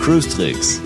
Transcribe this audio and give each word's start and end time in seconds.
Cruise 0.00 0.28
Tricks, 0.28 0.80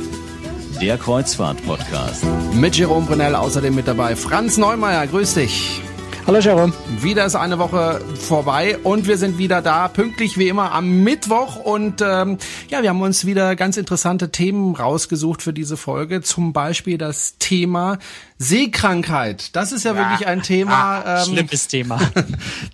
der 0.80 0.96
Kreuzfahrt-Podcast. 0.96 2.24
Mit 2.54 2.76
Jerome 2.76 3.06
Brunel 3.06 3.34
außerdem 3.34 3.74
mit 3.74 3.88
dabei. 3.88 4.14
Franz 4.14 4.56
Neumeier, 4.56 5.06
grüß 5.06 5.34
dich. 5.34 5.82
Hallo 6.28 6.40
Jerome. 6.40 6.74
Wieder 7.00 7.24
ist 7.24 7.36
eine 7.36 7.58
Woche 7.58 8.02
vorbei 8.14 8.76
und 8.82 9.08
wir 9.08 9.16
sind 9.16 9.38
wieder 9.38 9.62
da, 9.62 9.88
pünktlich 9.88 10.36
wie 10.36 10.48
immer 10.48 10.72
am 10.72 11.02
Mittwoch. 11.02 11.56
Und 11.56 12.02
ähm, 12.02 12.36
ja, 12.68 12.82
wir 12.82 12.90
haben 12.90 13.00
uns 13.00 13.24
wieder 13.24 13.56
ganz 13.56 13.78
interessante 13.78 14.30
Themen 14.30 14.76
rausgesucht 14.76 15.40
für 15.40 15.54
diese 15.54 15.78
Folge. 15.78 16.20
Zum 16.20 16.52
Beispiel 16.52 16.98
das 16.98 17.38
Thema 17.38 17.98
Seekrankheit. 18.38 19.56
Das 19.56 19.72
ist 19.72 19.84
ja, 19.84 19.94
ja 19.94 19.98
wirklich 19.98 20.28
ein 20.28 20.42
Thema. 20.42 20.72
Ah, 20.72 21.22
ähm, 21.22 21.32
schlimmes 21.32 21.68
Thema. 21.68 22.00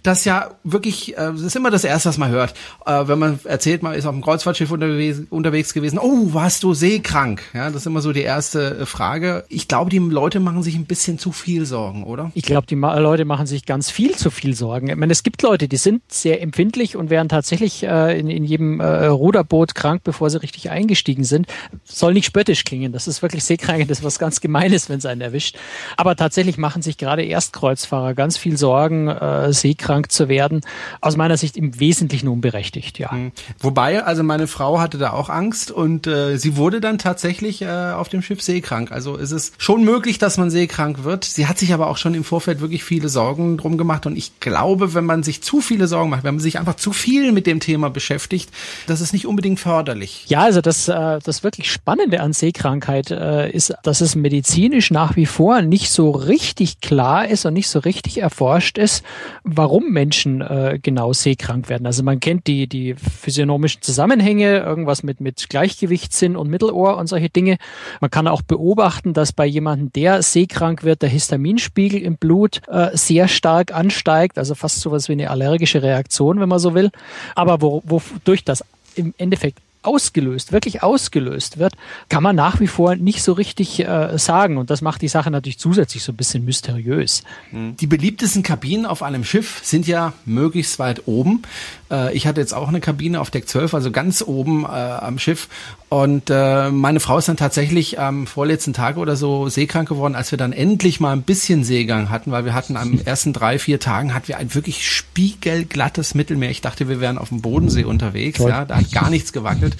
Das 0.03 0.27
ja 0.27 0.51
wirklich, 0.65 1.17
äh, 1.17 1.33
das 1.33 1.41
ist 1.41 1.57
immer 1.57 1.71
das 1.71 1.85
Erste, 1.85 2.11
was 2.11 2.19
man 2.19 2.31
hört. 2.31 2.53
Äh, 2.85 3.09
wenn 3.09 3.19
man 3.19 3.41
erzählt, 3.45 3.83
man 3.83 3.95
ist 3.95 4.05
auf 4.05 4.13
dem 4.13 4.21
Kreuzfahrtschiff 4.21 4.71
unterwegs, 4.71 5.23
unterwegs 5.31 5.73
gewesen. 5.73 5.99
Oh, 5.99 6.35
warst 6.35 6.63
du 6.63 6.75
seekrank? 6.75 7.43
Ja, 7.55 7.69
das 7.69 7.77
ist 7.77 7.87
immer 7.87 8.03
so 8.03 8.13
die 8.13 8.23
erste 8.23 8.81
äh, 8.81 8.87
Frage. 8.87 9.45
Ich 9.49 9.67
glaube, 9.67 9.89
die 9.91 9.99
Leute 9.99 10.41
machen 10.41 10.63
sich 10.63 10.75
ein 10.75 10.85
bisschen 10.85 11.19
zu 11.19 11.33
viel 11.33 11.65
Sorgen, 11.65 12.05
oder? 12.05 12.31
Ich 12.35 12.45
glaube, 12.45 12.67
die 12.67 12.75
Leute 12.75 13.25
machen 13.25 13.44
sich 13.47 13.67
ganz 13.67 13.91
viel 13.91 14.15
zu 14.17 14.31
viel 14.31 14.55
Sorgen. 14.55 14.89
Ich 14.89 14.97
meine, 14.97 15.13
es 15.13 15.23
gibt 15.23 15.43
Leute, 15.43 15.69
die 15.69 15.77
sind 15.77 16.03
sehr 16.09 16.43
empfindlich 16.43 16.97
und 16.97 17.11
werden 17.11 17.29
tatsächlich 17.29 17.83
äh, 17.83 18.19
in, 18.19 18.29
in 18.29 18.45
jedem 18.45 18.81
äh, 18.81 19.07
Ruderboot 19.07 19.75
krank, 19.75 20.03
bevor 20.05 20.31
sie 20.31 20.41
richtig 20.41 20.71
eingestiegen 20.71 21.25
sind. 21.25 21.47
Soll 21.85 22.15
nicht 22.15 22.27
spöttisch 22.27 22.65
klingen. 22.65 22.93
Das 22.93 23.09
ist 23.09 23.23
wirklich 23.23 23.45
seekrank. 23.45 23.89
Das 23.89 23.99
ist 23.99 24.05
was 24.05 24.19
ganz 24.19 24.41
Gemeines, 24.41 24.89
wenn 24.89 24.99
es 24.99 25.07
einen 25.07 25.21
erwischt. 25.21 25.57
Aber 25.97 26.17
tatsächlich 26.17 26.59
machen 26.59 26.83
sich 26.83 26.99
gerade 26.99 27.25
Erstkreuzfahrer 27.25 28.15
ganz 28.15 28.37
viel 28.37 28.57
Sorgen, 28.57 29.09
äh, 29.09 29.53
seekrank 29.53 30.13
zu 30.13 30.29
werden. 30.29 30.61
Aus 31.01 31.17
meiner 31.17 31.37
Sicht 31.37 31.57
im 31.57 31.79
Wesentlichen 31.81 32.29
unberechtigt, 32.29 32.99
ja. 32.99 33.13
Mhm. 33.13 33.33
Wobei, 33.61 34.05
also 34.05 34.23
meine 34.23 34.47
Frau 34.47 34.81
hatte 34.81 34.99
da 34.99 35.13
auch 35.13 35.29
Angst 35.29 35.71
und 35.71 36.07
äh, 36.07 36.37
sie 36.39 36.57
wurde 36.57 36.81
dann 36.81 36.99
tatsächlich 36.99 37.63
äh, 37.63 37.67
auf 37.67 38.09
dem 38.09 38.23
Schiff 38.23 38.43
seekrank. 38.43 38.93
Also 38.93 39.17
ist 39.17 39.33
es 39.33 39.53
schon 39.59 39.85
möglich, 39.85 40.19
dass 40.19 40.39
man 40.39 40.51
seekrank 40.51 41.05
wird. 41.05 41.25
Sie 41.25 41.47
hat 41.47 41.59
sich 41.59 41.75
aber 41.75 41.89
auch 41.89 41.97
schon 41.97 42.15
im 42.15 42.25
Vorfeld 42.25 42.61
wirklich 42.61 42.85
viele 42.85 43.09
Sorgen 43.09 43.24
drum 43.33 43.79
gemacht 43.79 44.07
und 44.07 44.17
ich 44.17 44.41
glaube, 44.41 44.95
wenn 44.95 45.05
man 45.05 45.23
sich 45.23 45.43
zu 45.43 45.61
viele 45.61 45.87
Sorgen 45.87 46.11
macht, 46.11 46.25
wenn 46.25 46.35
man 46.35 46.43
sich 46.43 46.59
einfach 46.59 46.77
zu 46.77 46.93
viel 46.93 47.33
mit 47.33 47.47
dem 47.47 47.61
Thema 47.61 47.91
beschäftigt, 47.91 48.51
das 48.87 49.01
ist 49.01 49.13
nicht 49.13 49.27
unbedingt 49.27 49.61
förderlich. 49.61 50.25
Ja, 50.29 50.43
also 50.43 50.61
das, 50.61 50.89
äh, 50.89 51.19
das 51.23 51.45
wirklich 51.45 51.71
Spannende 51.71 52.21
an 52.21 52.33
Seekrankheit 52.33 53.11
äh, 53.11 53.51
ist, 53.51 53.73
dass 53.83 54.01
es 54.01 54.15
medizinisch 54.15 54.91
nach 54.91 55.17
wie 55.17 55.27
vor 55.27 55.45
vor 55.45 55.61
nicht 55.61 55.91
so 55.91 56.11
richtig 56.11 56.81
klar 56.81 57.29
ist 57.29 57.45
und 57.45 57.53
nicht 57.53 57.69
so 57.69 57.79
richtig 57.79 58.19
erforscht 58.19 58.79
ist, 58.79 59.05
warum 59.43 59.91
Menschen 59.91 60.41
äh, 60.41 60.79
genau 60.83 61.13
seekrank 61.13 61.69
werden. 61.69 61.87
Also 61.87 62.03
man 62.03 62.19
kennt 62.19 62.47
die, 62.47 62.67
die 62.67 62.95
physiognomischen 62.95 63.83
Zusammenhänge, 63.83 64.59
irgendwas 64.61 65.03
mit, 65.03 65.21
mit 65.21 65.51
Gleichgewichtssinn 65.51 66.35
und 66.35 66.49
Mittelohr 66.49 66.97
und 66.97 67.09
solche 67.09 67.29
Dinge. 67.29 67.59
Man 68.01 68.11
kann 68.11 68.27
auch 68.27 68.41
beobachten, 68.41 69.13
dass 69.13 69.35
bei 69.35 69.45
jemandem, 69.45 69.93
der 69.93 70.23
seekrank 70.23 70.83
wird, 70.83 71.03
der 71.03 71.11
Histaminspiegel 71.11 72.01
im 72.01 72.17
Blut 72.17 72.63
äh, 72.67 72.97
sehr 72.97 73.14
stark 73.29 73.73
ansteigt, 73.73 74.39
also 74.39 74.55
fast 74.55 74.81
so 74.81 74.91
was 74.91 75.09
wie 75.09 75.13
eine 75.13 75.31
allergische 75.31 75.83
Reaktion, 75.83 76.41
wenn 76.41 76.49
man 76.49 76.59
so 76.59 76.75
will. 76.75 76.91
Aber 77.35 77.61
wo, 77.61 77.83
wodurch 77.87 78.45
das 78.45 78.65
im 78.95 79.15
Endeffekt 79.19 79.59
ausgelöst, 79.85 80.53
wirklich 80.53 80.83
ausgelöst 80.83 81.59
wird, 81.59 81.75
kann 82.09 82.23
man 82.23 82.37
nach 82.37 82.61
wie 82.61 82.67
vor 82.67 82.97
nicht 82.97 83.23
so 83.23 83.33
richtig 83.33 83.81
äh, 83.81 84.19
sagen. 84.19 84.57
Und 84.57 84.71
das 84.71 84.83
macht 84.83 85.03
die 85.03 85.09
Sache 85.09 85.31
natürlich 85.31 85.59
zusätzlich 85.59 86.03
so 86.03 86.13
ein 86.13 86.17
bisschen 86.17 86.45
mysteriös. 86.45 87.23
Hm. 87.51 87.77
Die 87.77 87.87
beliebtesten 87.87 88.43
Kabinen 88.43 88.87
auf 88.87 89.03
einem 89.03 89.25
Schiff 89.25 89.61
sind 89.63 89.87
ja 89.87 90.13
möglichst 90.25 90.79
weit 90.79 91.07
oben. 91.07 91.43
Äh, 91.91 92.15
ich 92.15 92.27
hatte 92.27 92.41
jetzt 92.41 92.55
auch 92.55 92.69
eine 92.69 92.81
Kabine 92.81 93.21
auf 93.21 93.31
Deck 93.31 93.49
12, 93.49 93.75
also 93.75 93.91
ganz 93.91 94.23
oben 94.23 94.65
äh, 94.65 94.69
am 94.69 95.19
Schiff. 95.19 95.49
Und 95.89 96.29
äh, 96.29 96.71
meine 96.71 96.99
Frau 96.99 97.19
ist 97.19 97.29
dann 97.29 97.37
tatsächlich 97.37 98.01
am 98.01 98.27
vorletzten 98.27 98.73
Tag 98.73 98.97
oder 98.97 99.15
so 99.15 99.49
seekrank 99.49 99.89
geworden, 99.89 100.17
als 100.17 100.33
wir 100.33 100.39
dann 100.39 100.53
endlich 100.53 100.99
mal 100.99 101.13
ein 101.13 101.23
bisschen 101.23 101.63
Seegang 101.63 102.11
hatten, 102.11 102.33
weil 102.33 102.45
wir 102.45 102.53
hatten 102.53 102.77
am 102.77 102.99
ersten 103.05 103.33
drei, 103.33 103.61
vier 103.61 103.79
Tagen 103.79 104.13
hatten 104.13 104.27
wir 104.27 104.39
ein 104.39 104.55
wirklich 104.55 104.91
spiegelglattes 104.91 106.15
Mittelmeer. 106.15 106.51
Ich 106.51 106.63
dachte, 106.63 106.89
wir 106.89 107.01
wären 107.01 107.17
auf 107.17 107.29
dem 107.29 107.43
Bodensee 107.43 107.85
unterwegs. 107.85 108.41
Ja, 108.41 108.65
da 108.65 108.77
hat 108.77 108.91
gar 108.91 109.09
nichts 109.09 109.33
gewackelt. 109.33 109.74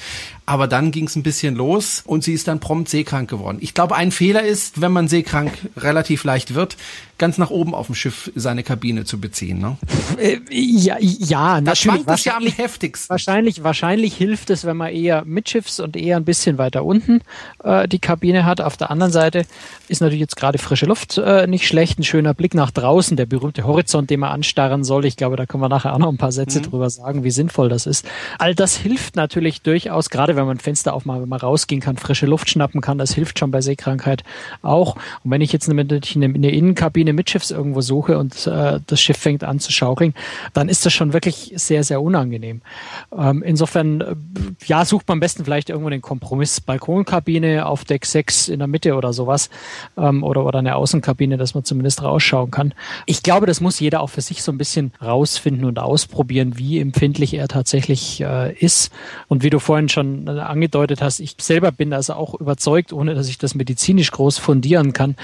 Aber 0.47 0.69
dann 0.69 0.91
ging 0.91 1.07
es 1.07 1.17
ein 1.17 1.23
bisschen 1.23 1.55
los 1.55 2.03
und 2.05 2.23
sie 2.23 2.35
ist 2.35 2.49
dann 2.49 2.61
prompt 2.61 2.91
seekrank 2.91 3.31
geworden. 3.31 3.59
Ich 3.61 3.73
glaube, 3.73 3.97
ein 3.97 4.11
Fehler 4.11 4.43
ist, 4.43 4.81
wenn 4.81 4.93
man 4.93 5.09
seekrank 5.09 5.53
relativ 5.77 6.25
leicht 6.25 6.55
wird, 6.55 6.77
ganz 7.17 7.39
nach 7.39 7.51
oben 7.51 7.75
auf 7.75 7.87
dem 7.87 7.95
Schiff 7.95 8.31
seine 8.35 8.63
Kabine 8.63 9.05
zu 9.05 9.21
beziehen. 9.21 9.59
Ne? 9.59 9.77
Äh, 10.19 10.41
ja, 10.51 10.97
ja, 11.01 11.61
das 11.61 11.79
schwankt 11.79 12.11
es 12.11 12.25
ja 12.25 12.37
am 12.37 12.47
heftigsten. 12.47 13.09
Wahrscheinlich, 13.09 13.63
wahrscheinlich 13.63 14.15
hilft 14.17 14.51
es, 14.51 14.65
wenn 14.65 14.77
man 14.77 14.93
eher 14.93 15.25
mitschiffs 15.25 15.81
und 15.81 15.97
eher 15.97 16.17
ein 16.17 16.25
bisschen 16.25 16.59
weiter 16.59 16.85
unten 16.85 17.21
äh, 17.63 17.89
die 17.89 18.01
Kabine 18.01 18.45
hat. 18.45 18.61
Auf 18.61 18.77
der 18.77 18.91
anderen 18.91 19.13
Seite 19.13 19.47
ist 19.89 20.01
natürlich 20.01 20.21
jetzt 20.21 20.37
gerade 20.37 20.59
frische 20.59 20.87
Luft 20.87 21.17
äh, 21.19 21.47
nicht 21.47 21.67
schlecht, 21.67 21.99
ein 21.99 22.05
schöner 22.05 22.35
Blick 22.35 22.55
nach 22.55 22.71
draußen, 22.71 23.17
der 23.17 23.27
berühmte 23.27 23.65
Horizont, 23.65 24.11
den 24.11 24.21
man 24.21 24.33
anstarren 24.33 24.83
soll. 24.85 25.05
Ich 25.05 25.17
glaube, 25.17 25.37
da 25.37 25.47
können 25.47 25.63
wir 25.63 25.69
nachher 25.69 25.95
auch 25.95 25.99
noch 25.99 26.11
ein 26.11 26.19
paar 26.19 26.33
Sätze 26.33 26.59
mhm. 26.59 26.65
drüber 26.65 26.91
sagen, 26.91 27.23
wie 27.25 27.31
sinnvoll 27.31 27.69
das 27.69 27.87
ist. 27.87 28.07
All 28.39 28.55
das 28.55 28.77
hilft 28.77 29.17
natürlich 29.17 29.63
durchaus, 29.85 30.11
gerade 30.11 30.37
wenn 30.37 30.47
man 30.47 30.59
Fenster 30.59 30.95
aufmacht, 30.95 31.21
wenn 31.21 31.29
man 31.29 31.41
rausgehen 31.41 31.81
kann, 31.81 31.97
frische 31.97 32.27
Luft 32.27 32.49
schnappen 32.49 32.81
kann, 32.81 32.99
das 32.99 33.13
hilft 33.13 33.39
schon 33.39 33.51
bei 33.51 33.61
Seekrankheit 33.61 34.25
auch. 34.63 34.97
Und 35.23 35.31
wenn 35.31 35.41
ich 35.41 35.53
jetzt 35.53 35.69
eine, 35.69 35.83
eine 35.83 36.51
Innenkabine 36.51 37.13
mit 37.13 37.31
Schiffs 37.31 37.51
irgendwo 37.51 37.81
suche 37.81 38.19
und 38.19 38.47
äh, 38.47 38.81
das 38.87 39.01
Schiff 39.01 39.19
fängt 39.19 39.45
an 39.45 39.61
zu 39.61 39.73
schaukeln, 39.73 40.15
dann 40.53 40.69
ist 40.69 40.87
das 40.87 40.93
schon 40.93 41.13
wirklich 41.13 41.53
sehr, 41.57 41.85
sehr 41.85 42.01
unangenehm. 42.01 42.63
Ähm, 43.17 43.43
insofern, 43.43 44.01
äh, 44.01 44.15
ja, 44.67 44.85
sucht 44.85 45.07
man 45.09 45.17
am 45.17 45.21
besten 45.21 45.45
vielleicht 45.45 45.71
irgendwo 45.71 45.91
den 45.91 46.03
Kompromiss. 46.03 46.61
Balkonkabine 46.61 47.67
auf 47.67 47.85
Deck 47.85 48.07
6 48.07 48.49
in 48.49 48.59
der 48.59 48.69
Mitte 48.69 48.95
oder 48.95 49.13
sowas 49.13 49.51
ähm, 49.97 50.23
oder, 50.23 50.45
oder 50.47 50.61
eine 50.61 50.77
Außenkabine, 50.77 51.37
dass 51.37 51.55
man 51.55 51.65
zumindest 51.65 52.03
rausschauen 52.03 52.51
kann. 52.51 52.75
Ich 53.07 53.23
glaube, 53.23 53.47
das 53.47 53.61
muss 53.61 53.81
jeder 53.81 54.01
auch 54.01 54.11
für 54.11 54.23
sich 54.23 54.43
so 54.43 54.51
ein 54.51 54.59
bisschen 54.59 54.93
rausfinden 55.03 55.65
und 55.65 55.79
ausprobieren, 55.79 56.57
wie 56.57 56.81
empfindlich 56.81 57.35
er 57.35 57.49
tatsächlich 57.49 58.21
äh, 58.21 58.55
ist. 58.55 58.91
Und 59.29 59.43
wie 59.43 59.51
du 59.51 59.59
vorhin 59.59 59.74
schon 59.89 60.27
äh, 60.27 60.31
angedeutet 60.31 61.03
hast, 61.03 61.21
ich 61.21 61.37
selber 61.41 61.73
bin 61.73 61.93
also 61.93 62.15
auch 62.15 62.35
überzeugt, 62.35 62.93
ohne 62.93 63.15
dass 63.15 63.29
ich 63.29 63.39
das 63.39 63.55
medizinisch 63.55 64.11
groß 64.11 64.39
fundieren 64.39 64.93
kann, 64.93 65.17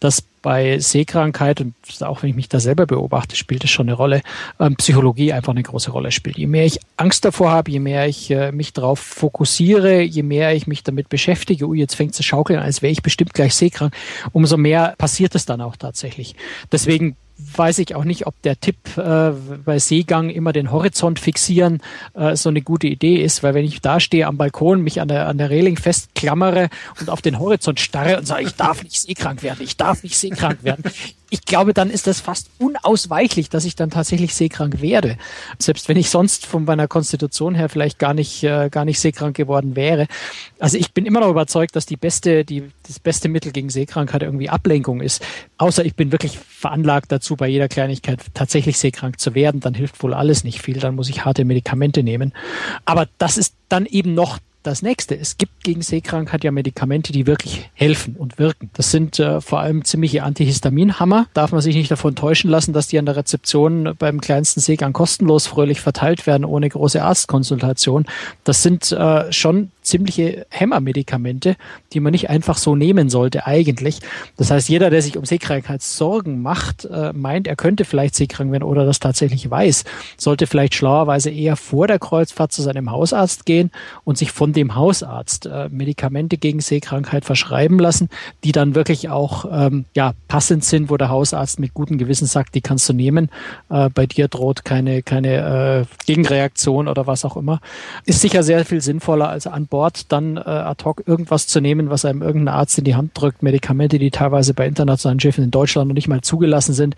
dass 0.00 0.22
bei 0.42 0.78
Seekrankheit, 0.78 1.60
und 1.60 1.74
auch 2.02 2.22
wenn 2.22 2.30
ich 2.30 2.36
mich 2.36 2.48
da 2.48 2.60
selber 2.60 2.86
beobachte, 2.86 3.34
spielt 3.34 3.64
es 3.64 3.70
schon 3.70 3.88
eine 3.88 3.96
Rolle, 3.96 4.22
ähm, 4.60 4.76
Psychologie 4.76 5.32
einfach 5.32 5.52
eine 5.52 5.62
große 5.62 5.90
Rolle 5.90 6.12
spielt. 6.12 6.38
Je 6.38 6.46
mehr 6.46 6.64
ich 6.64 6.78
Angst 6.96 7.24
davor 7.24 7.50
habe, 7.50 7.70
je 7.70 7.80
mehr 7.80 8.06
ich 8.06 8.30
äh, 8.30 8.52
mich 8.52 8.72
darauf 8.72 9.00
fokussiere, 9.00 10.00
je 10.00 10.22
mehr 10.22 10.54
ich 10.54 10.66
mich 10.66 10.84
damit 10.84 11.08
beschäftige, 11.08 11.66
ui, 11.66 11.78
jetzt 11.78 11.96
fängt 11.96 12.12
es 12.12 12.18
zu 12.18 12.22
schaukeln, 12.22 12.60
als 12.60 12.82
wäre 12.82 12.92
ich 12.92 13.02
bestimmt 13.02 13.34
gleich 13.34 13.54
seekrank, 13.54 13.94
umso 14.32 14.56
mehr 14.56 14.94
passiert 14.98 15.34
es 15.34 15.44
dann 15.44 15.60
auch 15.60 15.76
tatsächlich. 15.76 16.36
Deswegen 16.70 17.16
weiß 17.38 17.78
ich 17.78 17.94
auch 17.94 18.04
nicht, 18.04 18.26
ob 18.26 18.40
der 18.42 18.58
Tipp 18.58 18.76
äh, 18.96 19.30
bei 19.64 19.78
Seegang 19.78 20.30
immer 20.30 20.52
den 20.52 20.72
Horizont 20.72 21.18
fixieren 21.18 21.80
äh, 22.14 22.36
so 22.36 22.48
eine 22.48 22.62
gute 22.62 22.88
Idee 22.88 23.22
ist, 23.22 23.42
weil 23.42 23.54
wenn 23.54 23.64
ich 23.64 23.80
da 23.80 24.00
stehe 24.00 24.26
am 24.26 24.36
Balkon, 24.36 24.82
mich 24.82 25.00
an 25.00 25.08
der, 25.08 25.28
an 25.28 25.38
der 25.38 25.50
Reling 25.50 25.76
festklammere 25.76 26.68
und 27.00 27.10
auf 27.10 27.22
den 27.22 27.38
Horizont 27.38 27.80
starre 27.80 28.18
und 28.18 28.26
sage, 28.26 28.42
ich 28.42 28.54
darf 28.54 28.82
nicht 28.82 29.00
seekrank 29.00 29.42
werden, 29.42 29.60
ich 29.62 29.76
darf 29.76 30.02
nicht 30.02 30.16
seekrank 30.16 30.64
werden, 30.64 30.84
ich 31.30 31.42
glaube, 31.42 31.74
dann 31.74 31.90
ist 31.90 32.06
das 32.06 32.20
fast 32.20 32.50
unausweichlich, 32.58 33.50
dass 33.50 33.64
ich 33.64 33.76
dann 33.76 33.90
tatsächlich 33.90 34.34
seekrank 34.34 34.80
werde. 34.80 35.18
Selbst 35.58 35.88
wenn 35.88 35.96
ich 35.96 36.08
sonst 36.08 36.46
von 36.46 36.64
meiner 36.64 36.88
Konstitution 36.88 37.54
her 37.54 37.68
vielleicht 37.68 37.98
gar 37.98 38.14
nicht, 38.14 38.42
äh, 38.42 38.70
gar 38.70 38.84
nicht 38.84 38.98
seekrank 38.98 39.36
geworden 39.36 39.76
wäre. 39.76 40.06
Also 40.58 40.78
ich 40.78 40.92
bin 40.92 41.04
immer 41.04 41.20
noch 41.20 41.30
überzeugt, 41.30 41.76
dass 41.76 41.86
die 41.86 41.96
beste, 41.96 42.44
die, 42.44 42.70
das 42.86 42.98
beste 42.98 43.28
Mittel 43.28 43.52
gegen 43.52 43.68
Seekrankheit 43.68 44.22
irgendwie 44.22 44.48
Ablenkung 44.48 45.00
ist. 45.00 45.22
Außer 45.58 45.84
ich 45.84 45.94
bin 45.94 46.12
wirklich 46.12 46.38
veranlagt 46.38 47.12
dazu, 47.12 47.36
bei 47.36 47.48
jeder 47.48 47.68
Kleinigkeit 47.68 48.20
tatsächlich 48.32 48.78
seekrank 48.78 49.20
zu 49.20 49.34
werden. 49.34 49.60
Dann 49.60 49.74
hilft 49.74 50.02
wohl 50.02 50.14
alles 50.14 50.44
nicht 50.44 50.62
viel. 50.62 50.78
Dann 50.78 50.94
muss 50.94 51.10
ich 51.10 51.24
harte 51.24 51.44
Medikamente 51.44 52.02
nehmen. 52.02 52.32
Aber 52.86 53.06
das 53.18 53.36
ist 53.36 53.54
dann 53.68 53.84
eben 53.84 54.14
noch 54.14 54.38
das 54.68 54.82
nächste. 54.82 55.18
Es 55.18 55.38
gibt 55.38 55.64
gegen 55.64 55.82
Seekrankheit 55.82 56.44
ja 56.44 56.50
Medikamente, 56.50 57.12
die 57.12 57.26
wirklich 57.26 57.70
helfen 57.74 58.16
und 58.16 58.38
wirken. 58.38 58.70
Das 58.74 58.90
sind 58.90 59.18
äh, 59.18 59.40
vor 59.40 59.60
allem 59.60 59.84
ziemliche 59.84 60.22
Antihistaminhammer. 60.22 61.26
Darf 61.34 61.52
man 61.52 61.60
sich 61.60 61.74
nicht 61.74 61.90
davon 61.90 62.14
täuschen 62.14 62.50
lassen, 62.50 62.72
dass 62.72 62.86
die 62.86 62.98
an 62.98 63.06
der 63.06 63.16
Rezeption 63.16 63.94
beim 63.98 64.20
kleinsten 64.20 64.60
Seegang 64.60 64.92
kostenlos 64.92 65.46
fröhlich 65.46 65.80
verteilt 65.80 66.26
werden, 66.26 66.44
ohne 66.44 66.68
große 66.68 67.02
Arztkonsultation. 67.02 68.06
Das 68.44 68.62
sind 68.62 68.92
äh, 68.92 69.32
schon 69.32 69.70
ziemliche 69.88 70.46
Hämmermedikamente, 70.50 71.56
die 71.92 72.00
man 72.00 72.12
nicht 72.12 72.28
einfach 72.28 72.58
so 72.58 72.76
nehmen 72.76 73.08
sollte 73.08 73.46
eigentlich. 73.46 74.00
Das 74.36 74.50
heißt, 74.50 74.68
jeder, 74.68 74.90
der 74.90 75.02
sich 75.02 75.16
um 75.16 75.24
Seekrankheit 75.24 75.82
Sorgen 75.82 76.42
macht, 76.42 76.84
äh, 76.84 77.12
meint, 77.14 77.46
er 77.46 77.56
könnte 77.56 77.84
vielleicht 77.84 78.14
seekrank 78.14 78.52
werden 78.52 78.64
oder 78.64 78.84
das 78.84 79.00
tatsächlich 79.00 79.50
weiß, 79.50 79.84
sollte 80.18 80.46
vielleicht 80.46 80.74
schlauerweise 80.74 81.30
eher 81.30 81.56
vor 81.56 81.86
der 81.86 81.98
Kreuzfahrt 81.98 82.52
zu 82.52 82.60
seinem 82.62 82.90
Hausarzt 82.90 83.46
gehen 83.46 83.70
und 84.04 84.18
sich 84.18 84.30
von 84.30 84.52
dem 84.58 84.74
Hausarzt 84.74 85.46
äh, 85.46 85.68
Medikamente 85.70 86.36
gegen 86.36 86.60
Seekrankheit 86.60 87.24
verschreiben 87.24 87.78
lassen, 87.78 88.08
die 88.44 88.52
dann 88.52 88.74
wirklich 88.74 89.08
auch 89.08 89.46
ähm, 89.50 89.84
ja, 89.94 90.12
passend 90.26 90.64
sind, 90.64 90.90
wo 90.90 90.96
der 90.96 91.08
Hausarzt 91.08 91.60
mit 91.60 91.74
gutem 91.74 91.96
Gewissen 91.96 92.26
sagt, 92.26 92.54
die 92.54 92.60
kannst 92.60 92.88
du 92.88 92.92
nehmen. 92.92 93.30
Äh, 93.70 93.88
bei 93.90 94.06
dir 94.06 94.28
droht 94.28 94.64
keine, 94.64 95.02
keine 95.02 95.86
äh, 95.86 96.04
Gegenreaktion 96.06 96.88
oder 96.88 97.06
was 97.06 97.24
auch 97.24 97.36
immer. 97.36 97.60
Ist 98.04 98.20
sicher 98.20 98.42
sehr 98.42 98.64
viel 98.64 98.80
sinnvoller, 98.80 99.28
als 99.28 99.46
an 99.46 99.66
Bord 99.66 100.12
dann 100.12 100.36
äh, 100.36 100.40
ad 100.40 100.84
hoc 100.84 101.04
irgendwas 101.06 101.46
zu 101.46 101.60
nehmen, 101.60 101.88
was 101.90 102.04
einem 102.04 102.22
irgendein 102.22 102.54
Arzt 102.54 102.78
in 102.78 102.84
die 102.84 102.96
Hand 102.96 103.12
drückt. 103.14 103.42
Medikamente, 103.42 103.98
die 103.98 104.10
teilweise 104.10 104.54
bei 104.54 104.66
internationalen 104.66 105.20
Schiffen 105.20 105.44
in 105.44 105.50
Deutschland 105.50 105.88
noch 105.88 105.94
nicht 105.94 106.08
mal 106.08 106.20
zugelassen 106.20 106.74
sind, 106.74 106.96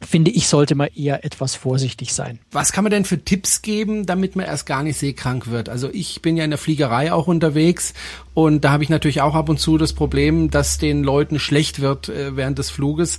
finde 0.00 0.30
ich, 0.30 0.48
sollte 0.48 0.74
man 0.74 0.88
eher 0.94 1.24
etwas 1.24 1.54
vorsichtig 1.54 2.14
sein. 2.14 2.38
Was 2.52 2.72
kann 2.72 2.84
man 2.84 2.90
denn 2.90 3.04
für 3.04 3.22
Tipps 3.22 3.60
geben, 3.60 4.06
damit 4.06 4.34
man 4.34 4.46
erst 4.46 4.64
gar 4.64 4.82
nicht 4.82 4.98
seekrank 4.98 5.48
wird? 5.48 5.68
Also 5.68 5.90
ich 5.92 6.22
bin 6.22 6.36
ja 6.36 6.44
in 6.44 6.50
der 6.50 6.58
Fliegerei 6.58 6.91
auch 6.92 7.26
unterwegs 7.26 7.94
und 8.34 8.64
da 8.64 8.72
habe 8.72 8.82
ich 8.82 8.88
natürlich 8.88 9.20
auch 9.20 9.34
ab 9.34 9.48
und 9.48 9.58
zu 9.58 9.76
das 9.76 9.92
Problem, 9.92 10.50
dass 10.50 10.78
den 10.78 11.02
Leuten 11.04 11.38
schlecht 11.38 11.80
wird 11.80 12.08
äh, 12.08 12.34
während 12.36 12.58
des 12.58 12.70
Fluges. 12.70 13.18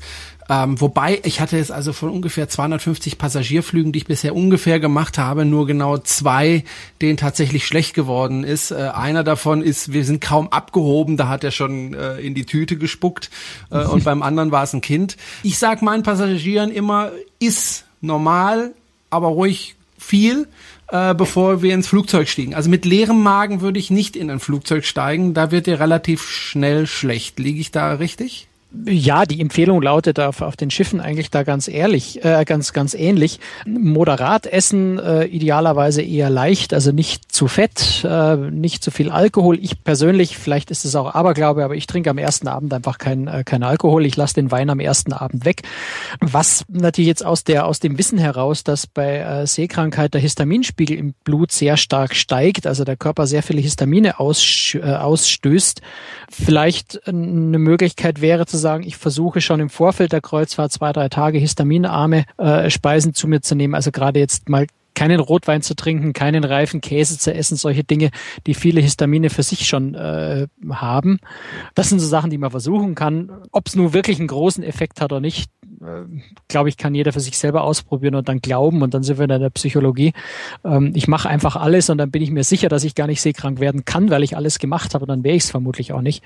Ähm, 0.50 0.81
wobei, 0.81 1.22
ich 1.24 1.40
hatte 1.40 1.58
jetzt 1.58 1.72
also 1.72 1.94
von 1.94 2.10
ungefähr 2.10 2.50
250 2.50 3.18
Passagierflügen, 3.18 3.92
die 3.92 4.00
ich 4.00 4.06
bisher 4.06 4.36
ungefähr 4.36 4.80
gemacht 4.80 5.18
habe, 5.18 5.46
nur 5.46 5.68
genau 5.68 5.98
zwei, 6.00 6.64
denen 7.02 7.16
tatsächlich 7.16 7.66
schlecht 7.66 7.94
geworden 7.94 8.44
ist. 8.44 8.72
Äh, 8.72 8.90
einer 8.94 9.24
davon 9.24 9.62
ist, 9.62 9.94
wir 9.94 10.04
sind 10.04 10.20
kaum 10.20 10.50
abgehoben, 10.50 11.16
da 11.16 11.28
hat 11.28 11.44
er 11.44 11.52
schon 11.52 11.94
äh, 11.94 12.18
in 12.18 12.34
die 12.34 12.46
Tüte 12.46 12.78
gespuckt 12.78 13.30
äh, 13.70 13.86
und 13.86 14.04
beim 14.04 14.22
anderen 14.24 14.52
war 14.52 14.64
es 14.64 14.74
ein 14.74 14.81
Kind. 14.81 15.16
Ich 15.44 15.60
sag 15.60 15.81
meinen 15.81 16.04
Passagieren 16.04 16.72
immer, 16.72 17.12
ist 17.40 17.86
normal, 18.02 18.74
aber 19.12 19.28
ruhig 19.28 19.75
viel 19.98 20.48
äh, 20.94 21.16
bevor 21.16 21.63
wir 21.63 21.74
ins 21.74 21.88
Flugzeug 21.88 22.30
stiegen. 22.30 22.54
Also 22.54 22.69
mit 22.69 22.86
leerem 22.86 23.24
Magen 23.24 23.62
würde 23.62 23.80
ich 23.80 23.90
nicht 23.90 24.16
in 24.16 24.30
ein 24.30 24.40
Flugzeug 24.40 24.86
steigen, 24.86 25.34
da 25.34 25.50
wird 25.50 25.66
dir 25.66 25.80
relativ 25.80 26.30
schnell 26.30 26.86
schlecht. 26.86 27.40
Liege 27.40 27.60
ich 27.60 27.72
da 27.72 27.94
richtig? 27.94 28.48
Ja, 28.86 29.25
die 29.25 29.40
Empfehlung 29.40 29.84
lautet 29.84 30.20
auf, 30.20 30.42
auf 30.42 30.58
den 30.58 30.72
Schiffen 30.72 31.00
eigentlich 31.00 31.30
da 31.30 31.44
ganz 31.44 31.68
ehrlich, 31.68 32.25
äh, 32.25 32.44
ganz, 32.44 32.74
ganz 32.74 32.96
ähnlich. 32.96 33.40
Moderat 33.68 34.48
essen, 34.48 34.98
äh, 34.98 35.25
idealerweise 35.25 36.02
eher 36.02 36.31
leicht, 36.31 36.74
also 36.74 36.92
nicht 36.92 37.31
zu 37.31 37.48
fett, 37.48 38.04
äh, 38.04 38.36
nicht 38.36 38.84
zu 38.84 38.90
viel 38.90 39.12
Alkohol. 39.12 39.60
Ich 39.62 39.84
persönlich, 39.84 40.40
vielleicht 40.40 40.72
ist 40.72 40.86
es 40.86 40.96
auch 40.96 41.14
Aberglaube, 41.14 41.64
aber 41.64 41.75
ich 41.75 41.86
trinke 41.86 42.10
am 42.10 42.18
ersten 42.18 42.48
Abend 42.48 42.74
einfach 42.74 42.98
kein, 42.98 43.28
äh, 43.28 43.44
kein 43.46 43.62
Alkohol. 43.62 44.08
Ich 44.08 44.16
lasse 44.16 44.34
den 44.34 44.50
Wein 44.50 44.72
am 44.72 44.80
ersten 44.80 45.14
Abend 45.14 45.46
weg. 45.46 45.62
Was 46.20 46.66
natürlich 46.68 47.10
jetzt 47.10 47.25
aus 47.25 47.44
der, 47.44 47.68
aus 47.68 47.80
dem 47.80 48.00
Wissen 48.00 48.18
heraus, 48.18 48.64
dass 48.64 48.88
bei 48.88 49.20
äh, 49.20 49.46
Seekrankheit 49.46 50.16
der 50.16 50.22
Histaminspiegel 50.22 50.98
im 50.98 51.14
Blut 51.24 51.52
sehr 51.52 51.78
stark 51.78 52.16
steigt, 52.16 52.66
also 52.66 52.84
der 52.86 52.98
Körper 52.98 53.28
sehr 53.28 53.44
viele 53.44 53.62
Histamine 53.62 54.20
aus, 54.20 54.74
äh, 54.74 54.81
ausstößt, 54.81 55.81
vielleicht 56.31 57.08
eine 57.08 57.60
Möglichkeit 57.60 58.20
wäre 58.20 58.48
zu 58.48 58.62
sagen, 58.63 58.83
ich 58.83 58.98
versuche 58.98 59.42
schon 59.42 59.60
im 59.60 59.69
Vorfeld 59.69 60.12
der 60.12 60.21
Kreuzfahrt 60.21 60.71
zwei, 60.71 60.92
drei 60.92 61.10
Tage 61.10 61.38
histaminarme 61.38 62.25
äh, 62.38 62.69
Speisen 62.71 63.13
zu 63.13 63.27
mir 63.27 63.42
zu 63.42 63.54
nehmen. 63.54 63.75
Also 63.75 63.92
gerade 63.92 64.19
jetzt 64.19 64.50
mal 64.50 64.65
keinen 64.95 65.19
Rotwein 65.19 65.62
zu 65.62 65.75
trinken, 65.75 66.13
keinen 66.13 66.44
reifen 66.44 66.81
Käse 66.81 67.18
zu 67.18 67.34
essen, 67.34 67.56
solche 67.56 67.84
Dinge, 67.84 68.10
die 68.48 68.54
viele 68.54 68.81
Histamine 68.81 69.30
für 69.30 69.44
sich 69.44 69.68
schon 69.68 69.95
äh, 69.95 70.48
haben. 70.69 71.19
Das 71.75 71.90
sind 71.90 72.00
so 72.00 72.07
Sachen, 72.07 72.30
die 72.30 72.38
man 72.38 72.51
versuchen 72.51 72.95
kann. 72.95 73.31
Ob 73.51 73.68
es 73.68 73.75
nun 73.75 73.94
wirklich 73.94 74.19
einen 74.19 74.28
großen 74.28 74.63
Effekt 74.63 75.01
hat 75.01 75.12
oder 75.12 75.22
nicht, 75.22 75.50
äh, 75.81 76.04
glaube 76.48 76.69
ich, 76.69 76.78
kann 76.78 76.95
jeder 76.95 77.13
für 77.13 77.19
sich 77.19 77.38
selber 77.38 77.63
ausprobieren 77.63 78.16
und 78.16 78.30
dann 78.30 78.40
glauben 78.40 78.81
und 78.81 78.94
dann 78.94 79.04
sind 79.04 79.18
wir 79.18 79.24
in 79.24 79.42
der 79.42 79.50
Psychologie. 79.50 80.13
Ähm, 80.63 80.92
ich 80.96 81.07
mache 81.07 81.30
einfach 81.30 81.56
alles 81.56 81.89
und 81.89 81.98
dann 81.98 82.12
bin 82.12 82.22
ich 82.22 82.31
mir 82.31 82.44
sicher, 82.44 82.69
dass 82.69 82.84
ich 82.84 82.96
gar 82.96 83.07
nicht 83.07 83.22
seekrank 83.22 83.60
werden 83.60 83.86
kann, 83.86 84.10
weil 84.10 84.24
ich 84.24 84.36
alles 84.36 84.60
gemacht 84.60 84.94
habe 84.94 85.04
dann 85.06 85.24
wäre 85.24 85.36
ich 85.36 85.44
es 85.44 85.51
vermutlich 85.51 85.94
auch 85.94 86.01
nicht. 86.01 86.24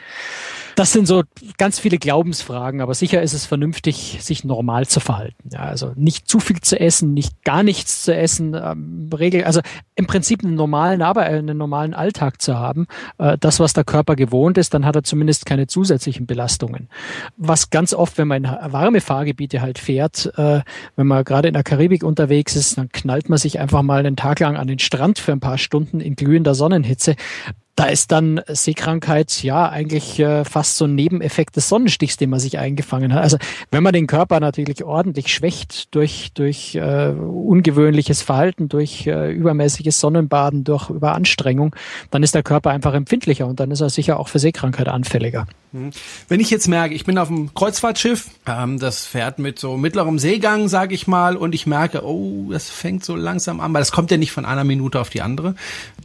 Das 0.75 0.92
sind 0.92 1.08
so 1.08 1.24
ganz 1.58 1.80
viele 1.80 1.98
Glaubensfragen, 1.98 2.81
aber 2.81 2.94
sicher 2.94 3.22
ist 3.22 3.34
es 3.34 3.46
vernünftig, 3.46 4.18
sich 4.22 4.44
normal 4.44 4.88
zu 4.88 5.00
verhalten. 5.00 5.50
Ja, 5.52 5.62
also 5.62 5.94
nicht 5.96 6.28
zu 6.28 6.40
viel 6.40 6.62
zu 6.62 6.80
essen, 6.80 7.13
nicht 7.13 7.44
gar 7.44 7.63
nichts 7.63 8.04
zu 8.04 8.16
essen, 8.16 8.54
ähm, 8.63 9.09
Regel, 9.18 9.44
also 9.44 9.62
im 9.95 10.07
Prinzip 10.07 10.44
einen 10.44 10.56
normalen, 10.56 11.01
aber 11.01 11.21
einen 11.21 11.57
normalen 11.57 11.94
Alltag 11.94 12.42
zu 12.42 12.57
haben. 12.57 12.88
Äh, 13.18 13.38
das, 13.39 13.59
was 13.59 13.74
der 13.74 13.83
Körper 13.83 14.15
gewohnt 14.15 14.57
ist, 14.57 14.74
dann 14.74 14.86
hat 14.86 14.95
er 14.95 15.04
zumindest 15.04 15.45
keine 15.45 15.68
zusätzlichen 15.68 16.25
Belastungen. 16.25 16.89
Was 17.38 17.69
ganz 17.69 17.94
oft, 17.94 18.18
wenn 18.18 18.27
man 18.27 18.44
in 18.44 18.50
warme 18.71 19.01
Fahrgebiete 19.01 19.62
halt 19.62 19.80
fährt, 19.80 20.31
äh, 20.38 20.62
wenn 20.95 21.07
man 21.07 21.24
gerade 21.24 21.48
in 21.48 21.54
der 21.54 21.63
Karibik 21.63 22.04
unterwegs 22.04 22.56
ist, 22.56 22.77
dann 22.77 22.89
knallt 22.89 23.30
man 23.30 23.38
sich 23.38 23.59
einfach 23.59 23.81
mal 23.81 24.00
einen 24.00 24.15
Tag 24.15 24.39
lang 24.39 24.57
an 24.57 24.68
den 24.68 24.80
Strand 24.80 25.19
für 25.19 25.31
ein 25.31 25.39
paar 25.39 25.57
Stunden 25.57 26.00
in 26.00 26.15
glühender 26.15 26.56
Sonnenhitze 26.56 27.15
da 27.77 27.85
ist 27.85 28.12
dann 28.12 28.41
Seekrankheit 28.47 29.44
ja 29.44 29.69
eigentlich 29.69 30.19
äh, 30.19 30.44
fast 30.44 30.77
so 30.77 30.85
ein 30.85 30.95
Nebeneffekt 30.95 31.56
des 31.56 31.69
Sonnenstichs, 31.69 32.18
den 32.18 32.31
man 32.31 32.39
sich 32.39 32.57
eingefangen 32.57 33.13
hat. 33.13 33.21
Also 33.21 33.38
wenn 33.69 33.83
man 33.83 33.94
den 33.94 34.07
Körper 34.07 34.39
natürlich 34.39 34.83
ordentlich 34.83 35.31
schwächt 35.31 35.94
durch 35.94 36.31
durch 36.33 36.74
äh, 36.74 37.09
ungewöhnliches 37.09 38.24
Verhalten, 38.24 38.68
durch 38.68 39.06
äh, 39.06 39.31
übermäßiges 39.31 40.00
Sonnenbaden, 40.00 40.63
durch 40.63 40.89
Überanstrengung, 40.89 41.75
dann 42.09 42.24
ist 42.24 42.33
der 42.33 42.41
Körper 42.41 42.71
einfach 42.71 42.95
empfindlicher 42.95 43.45
und 43.45 43.59
dann 43.59 43.69
ist 43.69 43.81
er 43.81 43.91
sicher 43.91 44.19
auch 44.19 44.27
für 44.27 44.39
Seekrankheit 44.39 44.88
anfälliger. 44.88 45.45
Mhm. 45.71 45.91
Wenn 46.29 46.39
ich 46.39 46.50
jetzt 46.50 46.68
merke, 46.68 46.95
ich 46.95 47.06
bin 47.06 47.18
auf 47.18 47.29
einem 47.29 47.53
Kreuzfahrtschiff, 47.53 48.29
ähm, 48.45 48.79
das 48.79 49.06
fährt 49.06 49.39
mit 49.39 49.59
so 49.59 49.77
mittlerem 49.77 50.18
Seegang, 50.18 50.68
sage 50.68 50.95
ich 50.95 51.07
mal, 51.07 51.35
und 51.35 51.53
ich 51.53 51.68
merke, 51.68 52.06
oh, 52.06 52.50
das 52.51 52.69
fängt 52.69 53.03
so 53.03 53.15
langsam 53.15 53.59
an, 53.59 53.74
weil 53.74 53.81
das 53.81 53.91
kommt 53.91 54.09
ja 54.12 54.18
nicht 54.18 54.31
von 54.31 54.45
einer 54.45 54.63
Minute 54.63 55.00
auf 55.00 55.09
die 55.09 55.21
andere, 55.21 55.56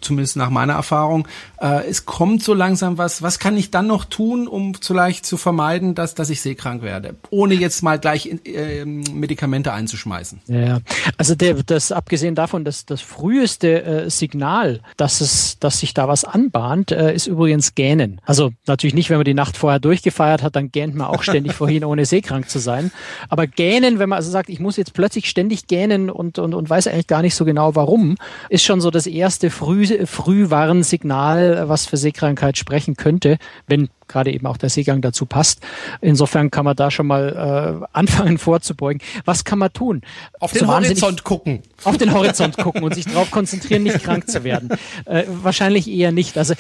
zumindest 0.01 0.37
nach 0.37 0.51
meiner 0.51 0.75
Erfahrung. 0.75 1.29
Äh, 1.63 1.89
es 1.89 2.05
kommt 2.05 2.43
so 2.43 2.55
langsam 2.55 2.99
was. 2.99 3.23
Was 3.23 3.39
kann 3.39 3.57
ich 3.57 3.71
dann 3.71 3.87
noch 3.87 4.05
tun, 4.05 4.49
um 4.49 4.75
vielleicht 4.75 5.25
zu 5.25 5.37
vermeiden, 5.37 5.95
dass, 5.95 6.15
dass 6.15 6.29
ich 6.29 6.41
seekrank 6.41 6.83
werde, 6.83 7.15
ohne 7.31 7.55
jetzt 7.55 7.83
mal 7.83 7.99
gleich 7.99 8.29
äh, 8.45 8.85
Medikamente 8.85 9.73
einzuschmeißen? 9.73 10.41
Ja, 10.49 10.81
also 11.17 11.35
der, 11.35 11.63
das 11.63 11.93
abgesehen 11.93 12.35
davon, 12.35 12.65
dass 12.65 12.85
das 12.85 13.01
früheste 13.01 13.85
äh, 13.85 14.11
Signal, 14.11 14.81
dass 14.97 15.21
es, 15.21 15.59
dass 15.61 15.79
sich 15.79 15.95
da 15.95 16.09
was 16.09 16.25
anbahnt, 16.25 16.91
äh, 16.91 17.15
ist 17.15 17.29
übrigens 17.29 17.75
Gähnen. 17.75 18.21
Also 18.25 18.51
natürlich 18.67 18.95
nicht, 18.95 19.11
wenn 19.11 19.19
man 19.19 19.25
die 19.25 19.35
Nacht 19.35 19.57
vorher 19.57 19.79
durchgefeiert 19.79 20.43
hat, 20.43 20.57
dann 20.57 20.73
gähnt 20.73 20.97
man 20.97 21.07
auch 21.07 21.23
ständig 21.23 21.53
vorhin, 21.55 21.85
ohne 21.85 22.07
seekrank 22.07 22.51
zu 22.51 22.59
sein. 22.59 22.91
Aber 23.29 23.47
gähnen, 23.47 24.01
wenn 24.01 24.09
man 24.09 24.17
also 24.17 24.31
sagt, 24.31 24.49
ich 24.49 24.59
muss 24.59 24.77
jetzt 24.77 24.95
plötzlich 24.95 25.29
ständig 25.29 25.69
gähnen 25.69 26.11
und, 26.11 26.41
und, 26.41 26.55
und 26.55 26.69
weiß 26.69 26.89
eigentlich 26.89 27.07
gar 27.07 27.23
nicht 27.23 27.37
so 27.37 27.45
genau 27.45 27.77
warum, 27.77 28.17
ist 28.49 28.65
schon 28.65 28.81
so 28.81 28.91
das 28.91 29.07
erste 29.07 29.51
Früh, 29.51 30.07
Frühwarnsignal, 30.07 31.52
was 31.69 31.87
für 31.87 31.97
Seekrankheit 31.97 32.59
sprechen 32.59 32.97
könnte, 32.97 33.39
wenn 33.67 33.89
gerade 34.09 34.33
eben 34.33 34.47
auch 34.47 34.57
der 34.57 34.69
Seegang 34.69 35.01
dazu 35.01 35.27
passt. 35.27 35.61
Insofern 36.01 36.51
kann 36.51 36.65
man 36.65 36.77
da 36.77 36.91
schon 36.91 37.07
mal 37.07 37.81
äh, 37.83 37.87
anfangen 37.93 38.39
vorzubeugen. 38.39 39.01
Was 39.25 39.45
kann 39.45 39.59
man 39.59 39.73
tun? 39.73 40.03
Auf 40.41 40.53
den 40.53 40.67
Horizont 40.67 41.25
gucken. 41.25 41.63
Auf 41.85 41.97
den 41.97 42.13
Horizont 42.13 42.57
gucken 42.57 42.83
und 42.83 42.95
sich 42.95 43.07
darauf 43.07 43.31
konzentrieren, 43.31 43.83
nicht 43.83 44.03
krank 44.03 44.29
zu 44.29 44.45
werden. 44.45 44.71
Äh, 45.05 45.25
wahrscheinlich 45.27 45.89
eher 45.89 46.13
nicht. 46.13 46.37
Also 46.39 46.55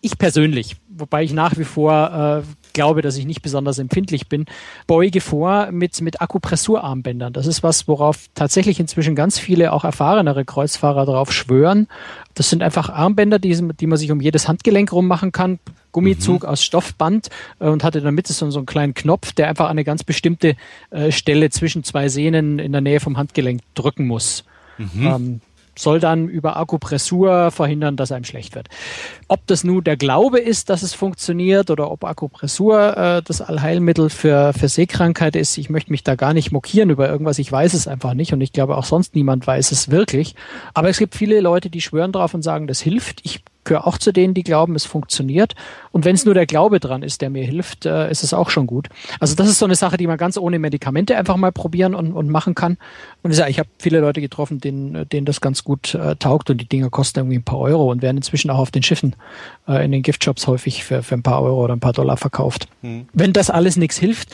ich 0.00 0.18
persönlich, 0.18 0.76
wobei 0.88 1.22
ich 1.22 1.32
nach 1.32 1.56
wie 1.56 1.64
vor 1.64 2.42
äh, 2.44 2.65
glaube, 2.76 3.02
dass 3.02 3.16
ich 3.16 3.26
nicht 3.26 3.42
besonders 3.42 3.78
empfindlich 3.78 4.28
bin, 4.28 4.44
beuge 4.86 5.20
vor 5.20 5.72
mit, 5.72 6.00
mit 6.02 6.20
Akupressurarmbändern. 6.20 7.32
Das 7.32 7.46
ist 7.46 7.62
was, 7.62 7.88
worauf 7.88 8.26
tatsächlich 8.34 8.78
inzwischen 8.78 9.16
ganz 9.16 9.38
viele 9.38 9.72
auch 9.72 9.82
erfahrenere 9.82 10.44
Kreuzfahrer 10.44 11.06
darauf 11.06 11.32
schwören. 11.32 11.88
Das 12.34 12.50
sind 12.50 12.62
einfach 12.62 12.90
Armbänder, 12.90 13.38
die, 13.38 13.56
die 13.80 13.86
man 13.86 13.98
sich 13.98 14.12
um 14.12 14.20
jedes 14.20 14.46
Handgelenk 14.46 14.92
rummachen 14.92 15.32
kann. 15.32 15.58
Gummizug 15.90 16.42
mhm. 16.42 16.48
aus 16.50 16.62
Stoffband 16.62 17.30
äh, 17.58 17.68
und 17.68 17.82
hatte 17.82 17.98
in 17.98 18.04
der 18.04 18.12
Mitte 18.12 18.34
so, 18.34 18.50
so 18.50 18.58
einen 18.58 18.66
kleinen 18.66 18.92
Knopf, 18.92 19.32
der 19.32 19.48
einfach 19.48 19.64
an 19.64 19.70
eine 19.72 19.84
ganz 19.84 20.04
bestimmte 20.04 20.54
äh, 20.90 21.10
Stelle 21.10 21.48
zwischen 21.48 21.82
zwei 21.82 22.10
Sehnen 22.10 22.58
in 22.58 22.72
der 22.72 22.82
Nähe 22.82 23.00
vom 23.00 23.16
Handgelenk 23.16 23.62
drücken 23.74 24.06
muss. 24.06 24.44
Mhm. 24.76 25.06
Ähm, 25.06 25.40
soll 25.78 26.00
dann 26.00 26.28
über 26.28 26.56
Akupressur 26.56 27.50
verhindern, 27.50 27.96
dass 27.96 28.12
einem 28.12 28.24
schlecht 28.24 28.54
wird. 28.54 28.68
Ob 29.28 29.46
das 29.46 29.64
nun 29.64 29.84
der 29.84 29.96
Glaube 29.96 30.38
ist, 30.38 30.70
dass 30.70 30.82
es 30.82 30.94
funktioniert 30.94 31.70
oder 31.70 31.90
ob 31.90 32.04
Akupressur 32.04 32.96
äh, 32.96 33.22
das 33.22 33.40
Allheilmittel 33.40 34.10
für, 34.10 34.52
für 34.52 34.68
Seekrankheit 34.68 35.36
ist, 35.36 35.58
ich 35.58 35.70
möchte 35.70 35.90
mich 35.90 36.04
da 36.04 36.14
gar 36.14 36.34
nicht 36.34 36.52
mokieren 36.52 36.90
über 36.90 37.08
irgendwas. 37.08 37.38
Ich 37.38 37.50
weiß 37.50 37.74
es 37.74 37.88
einfach 37.88 38.14
nicht 38.14 38.32
und 38.32 38.40
ich 38.40 38.52
glaube 38.52 38.76
auch 38.76 38.84
sonst 38.84 39.14
niemand 39.14 39.46
weiß 39.46 39.72
es 39.72 39.90
wirklich. 39.90 40.34
Aber 40.74 40.88
es 40.88 40.98
gibt 40.98 41.14
viele 41.14 41.40
Leute, 41.40 41.70
die 41.70 41.80
schwören 41.80 42.12
drauf 42.12 42.34
und 42.34 42.42
sagen, 42.42 42.66
das 42.66 42.80
hilft. 42.80 43.20
Ich 43.24 43.42
gehöre 43.66 43.86
auch 43.86 43.98
zu 43.98 44.12
denen, 44.12 44.32
die 44.32 44.42
glauben, 44.42 44.74
es 44.74 44.86
funktioniert. 44.86 45.54
Und 45.92 46.04
wenn 46.04 46.14
es 46.14 46.24
nur 46.24 46.34
der 46.34 46.46
Glaube 46.46 46.80
dran 46.80 47.02
ist, 47.02 47.20
der 47.20 47.30
mir 47.30 47.44
hilft, 47.44 47.84
äh, 47.84 48.10
ist 48.10 48.22
es 48.22 48.32
auch 48.32 48.48
schon 48.48 48.66
gut. 48.66 48.88
Also 49.20 49.34
das 49.34 49.48
ist 49.48 49.58
so 49.58 49.66
eine 49.66 49.74
Sache, 49.74 49.96
die 49.98 50.06
man 50.06 50.16
ganz 50.16 50.38
ohne 50.38 50.58
Medikamente 50.58 51.16
einfach 51.16 51.36
mal 51.36 51.52
probieren 51.52 51.94
und, 51.94 52.12
und 52.12 52.30
machen 52.30 52.54
kann. 52.54 52.78
Und 53.22 53.32
ich, 53.32 53.40
ich 53.40 53.58
habe 53.58 53.68
viele 53.78 54.00
Leute 54.00 54.20
getroffen, 54.20 54.60
denen, 54.60 55.08
denen 55.08 55.26
das 55.26 55.40
ganz 55.40 55.64
gut 55.64 55.94
äh, 55.94 56.16
taugt 56.16 56.48
und 56.48 56.60
die 56.60 56.68
Dinger 56.68 56.90
kosten 56.90 57.20
irgendwie 57.20 57.38
ein 57.38 57.44
paar 57.44 57.58
Euro 57.58 57.90
und 57.90 58.02
werden 58.02 58.16
inzwischen 58.16 58.50
auch 58.50 58.58
auf 58.58 58.70
den 58.70 58.82
Schiffen 58.82 59.14
äh, 59.68 59.84
in 59.84 59.92
den 59.92 60.02
Giftshops 60.02 60.46
häufig 60.46 60.84
für, 60.84 61.02
für 61.02 61.14
ein 61.14 61.22
paar 61.22 61.42
Euro 61.42 61.64
oder 61.64 61.74
ein 61.74 61.80
paar 61.80 61.92
Dollar 61.92 62.16
verkauft. 62.16 62.68
Hm. 62.82 63.08
Wenn 63.12 63.32
das 63.32 63.50
alles 63.50 63.76
nichts 63.76 63.98
hilft, 63.98 64.30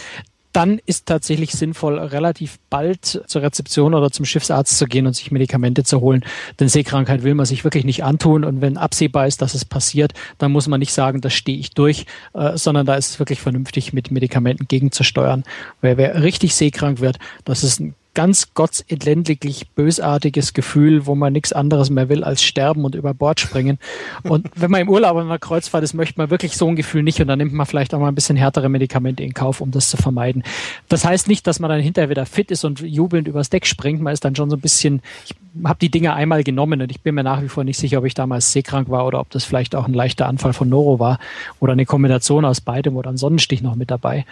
dann 0.52 0.80
ist 0.86 1.06
tatsächlich 1.06 1.52
sinnvoll, 1.52 1.98
relativ 1.98 2.58
bald 2.70 3.22
zur 3.26 3.42
Rezeption 3.42 3.94
oder 3.94 4.10
zum 4.10 4.24
Schiffsarzt 4.24 4.76
zu 4.76 4.86
gehen 4.86 5.06
und 5.06 5.14
sich 5.14 5.30
Medikamente 5.30 5.84
zu 5.84 6.00
holen. 6.00 6.24
Denn 6.60 6.68
Seekrankheit 6.68 7.22
will 7.22 7.34
man 7.34 7.46
sich 7.46 7.64
wirklich 7.64 7.84
nicht 7.84 8.04
antun. 8.04 8.44
Und 8.44 8.60
wenn 8.60 8.76
absehbar 8.76 9.26
ist, 9.26 9.42
dass 9.42 9.54
es 9.54 9.64
passiert, 9.64 10.12
dann 10.38 10.52
muss 10.52 10.68
man 10.68 10.80
nicht 10.80 10.92
sagen, 10.92 11.20
das 11.20 11.32
stehe 11.32 11.58
ich 11.58 11.70
durch, 11.70 12.06
äh, 12.34 12.56
sondern 12.56 12.86
da 12.86 12.94
ist 12.94 13.10
es 13.10 13.18
wirklich 13.18 13.40
vernünftig, 13.40 13.92
mit 13.92 14.10
Medikamenten 14.10 14.68
gegenzusteuern. 14.68 15.44
Weil 15.80 15.96
wer 15.96 16.22
richtig 16.22 16.54
seekrank 16.54 17.00
wird, 17.00 17.18
das 17.44 17.64
ist 17.64 17.80
ein 17.80 17.94
ganz 18.14 18.52
gottsendlich 18.54 19.68
bösartiges 19.74 20.52
Gefühl, 20.52 21.06
wo 21.06 21.14
man 21.14 21.32
nichts 21.32 21.52
anderes 21.52 21.90
mehr 21.90 22.08
will 22.08 22.24
als 22.24 22.42
sterben 22.42 22.84
und 22.84 22.94
über 22.94 23.14
Bord 23.14 23.40
springen. 23.40 23.78
Und 24.22 24.48
wenn 24.54 24.70
man 24.70 24.82
im 24.82 24.88
Urlaub 24.88 25.16
an 25.16 25.26
einer 25.26 25.38
Kreuzfahrt 25.38 25.82
ist, 25.82 25.94
möchte 25.94 26.18
man 26.18 26.30
wirklich 26.30 26.56
so 26.56 26.68
ein 26.68 26.76
Gefühl 26.76 27.02
nicht 27.02 27.20
und 27.20 27.28
dann 27.28 27.38
nimmt 27.38 27.52
man 27.52 27.66
vielleicht 27.66 27.94
auch 27.94 28.00
mal 28.00 28.08
ein 28.08 28.14
bisschen 28.14 28.36
härtere 28.36 28.68
Medikamente 28.68 29.22
in 29.22 29.32
Kauf, 29.32 29.60
um 29.60 29.70
das 29.70 29.88
zu 29.88 29.96
vermeiden. 29.96 30.42
Das 30.88 31.04
heißt 31.04 31.28
nicht, 31.28 31.46
dass 31.46 31.60
man 31.60 31.70
dann 31.70 31.80
hinterher 31.80 32.10
wieder 32.10 32.26
fit 32.26 32.50
ist 32.50 32.64
und 32.64 32.80
jubelnd 32.80 33.28
übers 33.28 33.50
Deck 33.50 33.66
springt. 33.66 34.02
Man 34.02 34.12
ist 34.12 34.24
dann 34.24 34.36
schon 34.36 34.50
so 34.50 34.56
ein 34.56 34.60
bisschen, 34.60 35.00
ich 35.24 35.34
habe 35.64 35.78
die 35.80 35.90
Dinge 35.90 36.14
einmal 36.14 36.44
genommen 36.44 36.80
und 36.80 36.90
ich 36.90 37.00
bin 37.02 37.14
mir 37.14 37.22
nach 37.22 37.42
wie 37.42 37.48
vor 37.48 37.64
nicht 37.64 37.78
sicher, 37.78 37.98
ob 37.98 38.04
ich 38.04 38.14
damals 38.14 38.52
seekrank 38.52 38.88
war 38.88 39.06
oder 39.06 39.20
ob 39.20 39.30
das 39.30 39.44
vielleicht 39.44 39.74
auch 39.74 39.86
ein 39.86 39.92
leichter 39.92 40.26
Anfall 40.26 40.52
von 40.52 40.68
Noro 40.68 40.98
war 40.98 41.18
oder 41.60 41.72
eine 41.72 41.84
Kombination 41.84 42.44
aus 42.44 42.60
beidem 42.60 42.96
oder 42.96 43.10
ein 43.10 43.16
Sonnenstich 43.16 43.62
noch 43.62 43.74
mit 43.74 43.90
dabei. 43.90 44.24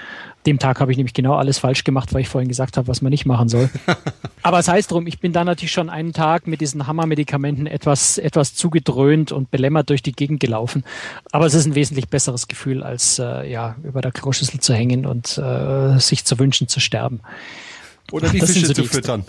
Dem 0.46 0.58
Tag 0.58 0.80
habe 0.80 0.90
ich 0.90 0.96
nämlich 0.96 1.12
genau 1.12 1.34
alles 1.34 1.58
falsch 1.58 1.84
gemacht, 1.84 2.14
weil 2.14 2.22
ich 2.22 2.28
vorhin 2.28 2.48
gesagt 2.48 2.78
habe, 2.78 2.88
was 2.88 3.02
man 3.02 3.10
nicht 3.10 3.26
machen 3.26 3.48
soll. 3.48 3.68
Aber 4.42 4.58
es 4.58 4.68
heißt 4.68 4.90
drum, 4.90 5.06
ich 5.06 5.20
bin 5.20 5.32
dann 5.34 5.46
natürlich 5.46 5.72
schon 5.72 5.90
einen 5.90 6.14
Tag 6.14 6.46
mit 6.46 6.62
diesen 6.62 6.86
Hammermedikamenten 6.86 7.66
etwas, 7.66 8.16
etwas 8.16 8.54
zugedröhnt 8.54 9.32
und 9.32 9.50
belämmert 9.50 9.90
durch 9.90 10.02
die 10.02 10.12
Gegend 10.12 10.40
gelaufen. 10.40 10.84
Aber 11.32 11.44
es 11.44 11.52
ist 11.52 11.66
ein 11.66 11.74
wesentlich 11.74 12.08
besseres 12.08 12.48
Gefühl, 12.48 12.82
als 12.82 13.18
äh, 13.18 13.50
ja, 13.50 13.76
über 13.82 14.00
der 14.00 14.12
Kloschüssel 14.12 14.60
zu 14.60 14.72
hängen 14.72 15.04
und 15.04 15.36
äh, 15.36 15.98
sich 15.98 16.24
zu 16.24 16.38
wünschen 16.38 16.68
zu 16.68 16.80
sterben. 16.80 17.20
Oder 18.10 18.28
die 18.28 18.40
Fische 18.40 18.66
so 18.66 18.72
zu 18.72 18.84
füttern. 18.84 19.24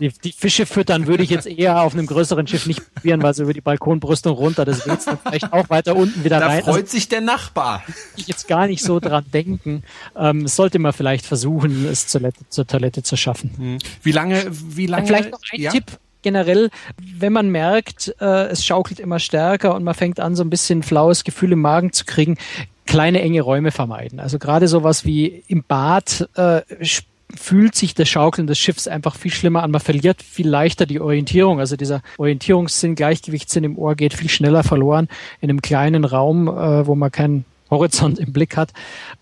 Die, 0.00 0.08
die, 0.08 0.32
Fische 0.32 0.66
füttern 0.66 1.06
würde 1.06 1.22
ich 1.22 1.30
jetzt 1.30 1.46
eher 1.46 1.82
auf 1.82 1.94
einem 1.94 2.06
größeren 2.06 2.46
Schiff 2.46 2.66
nicht 2.66 2.94
probieren, 2.94 3.22
weil 3.22 3.34
so 3.34 3.44
über 3.44 3.52
die 3.52 3.60
Balkonbrüstung 3.60 4.34
runter, 4.36 4.64
das 4.64 4.86
willst 4.86 5.06
dann 5.06 5.18
vielleicht 5.18 5.52
auch 5.52 5.68
weiter 5.70 5.96
unten 5.96 6.24
wieder 6.24 6.40
da 6.40 6.46
rein. 6.46 6.58
Da 6.58 6.64
freut 6.64 6.82
also, 6.82 6.92
sich 6.92 7.08
der 7.08 7.20
Nachbar. 7.20 7.82
Ich 8.16 8.26
jetzt 8.26 8.48
gar 8.48 8.66
nicht 8.66 8.82
so 8.82 9.00
dran 9.00 9.24
denken. 9.32 9.82
Ähm, 10.16 10.46
sollte 10.46 10.78
man 10.78 10.92
vielleicht 10.92 11.26
versuchen, 11.26 11.86
es 11.86 12.06
zur, 12.06 12.20
zur 12.48 12.66
Toilette 12.66 13.02
zu 13.02 13.16
schaffen. 13.16 13.50
Hm. 13.56 13.78
Wie 14.02 14.12
lange, 14.12 14.46
wie 14.50 14.86
lange? 14.86 15.06
Vielleicht 15.06 15.30
noch 15.30 15.40
ein 15.52 15.60
ja? 15.60 15.70
Tipp 15.70 15.98
generell, 16.22 16.70
wenn 16.96 17.32
man 17.32 17.50
merkt, 17.50 18.14
äh, 18.20 18.46
es 18.46 18.64
schaukelt 18.64 18.98
immer 18.98 19.20
stärker 19.20 19.74
und 19.74 19.84
man 19.84 19.94
fängt 19.94 20.18
an, 20.18 20.34
so 20.34 20.42
ein 20.42 20.50
bisschen 20.50 20.82
flaues 20.82 21.22
Gefühl 21.22 21.52
im 21.52 21.60
Magen 21.60 21.92
zu 21.92 22.04
kriegen, 22.04 22.36
kleine 22.86 23.20
enge 23.22 23.42
Räume 23.42 23.70
vermeiden. 23.70 24.18
Also 24.18 24.38
gerade 24.38 24.66
sowas 24.66 25.04
wie 25.04 25.44
im 25.46 25.62
Bad 25.62 26.28
äh, 26.36 26.62
fühlt 27.36 27.74
sich 27.74 27.94
das 27.94 28.08
Schaukeln 28.08 28.46
des 28.46 28.58
Schiffs 28.58 28.88
einfach 28.88 29.16
viel 29.16 29.32
schlimmer 29.32 29.62
an. 29.62 29.70
Man 29.70 29.80
verliert 29.80 30.22
viel 30.22 30.48
leichter 30.48 30.86
die 30.86 31.00
Orientierung. 31.00 31.60
Also 31.60 31.76
dieser 31.76 32.02
Orientierungssinn, 32.18 32.94
Gleichgewichtssinn 32.94 33.64
im 33.64 33.78
Ohr 33.78 33.94
geht 33.94 34.14
viel 34.14 34.30
schneller 34.30 34.64
verloren 34.64 35.08
in 35.40 35.50
einem 35.50 35.62
kleinen 35.62 36.04
Raum, 36.04 36.48
äh, 36.48 36.86
wo 36.86 36.94
man 36.94 37.10
keinen 37.10 37.44
Horizont 37.70 38.18
im 38.18 38.32
Blick 38.32 38.56
hat. 38.56 38.72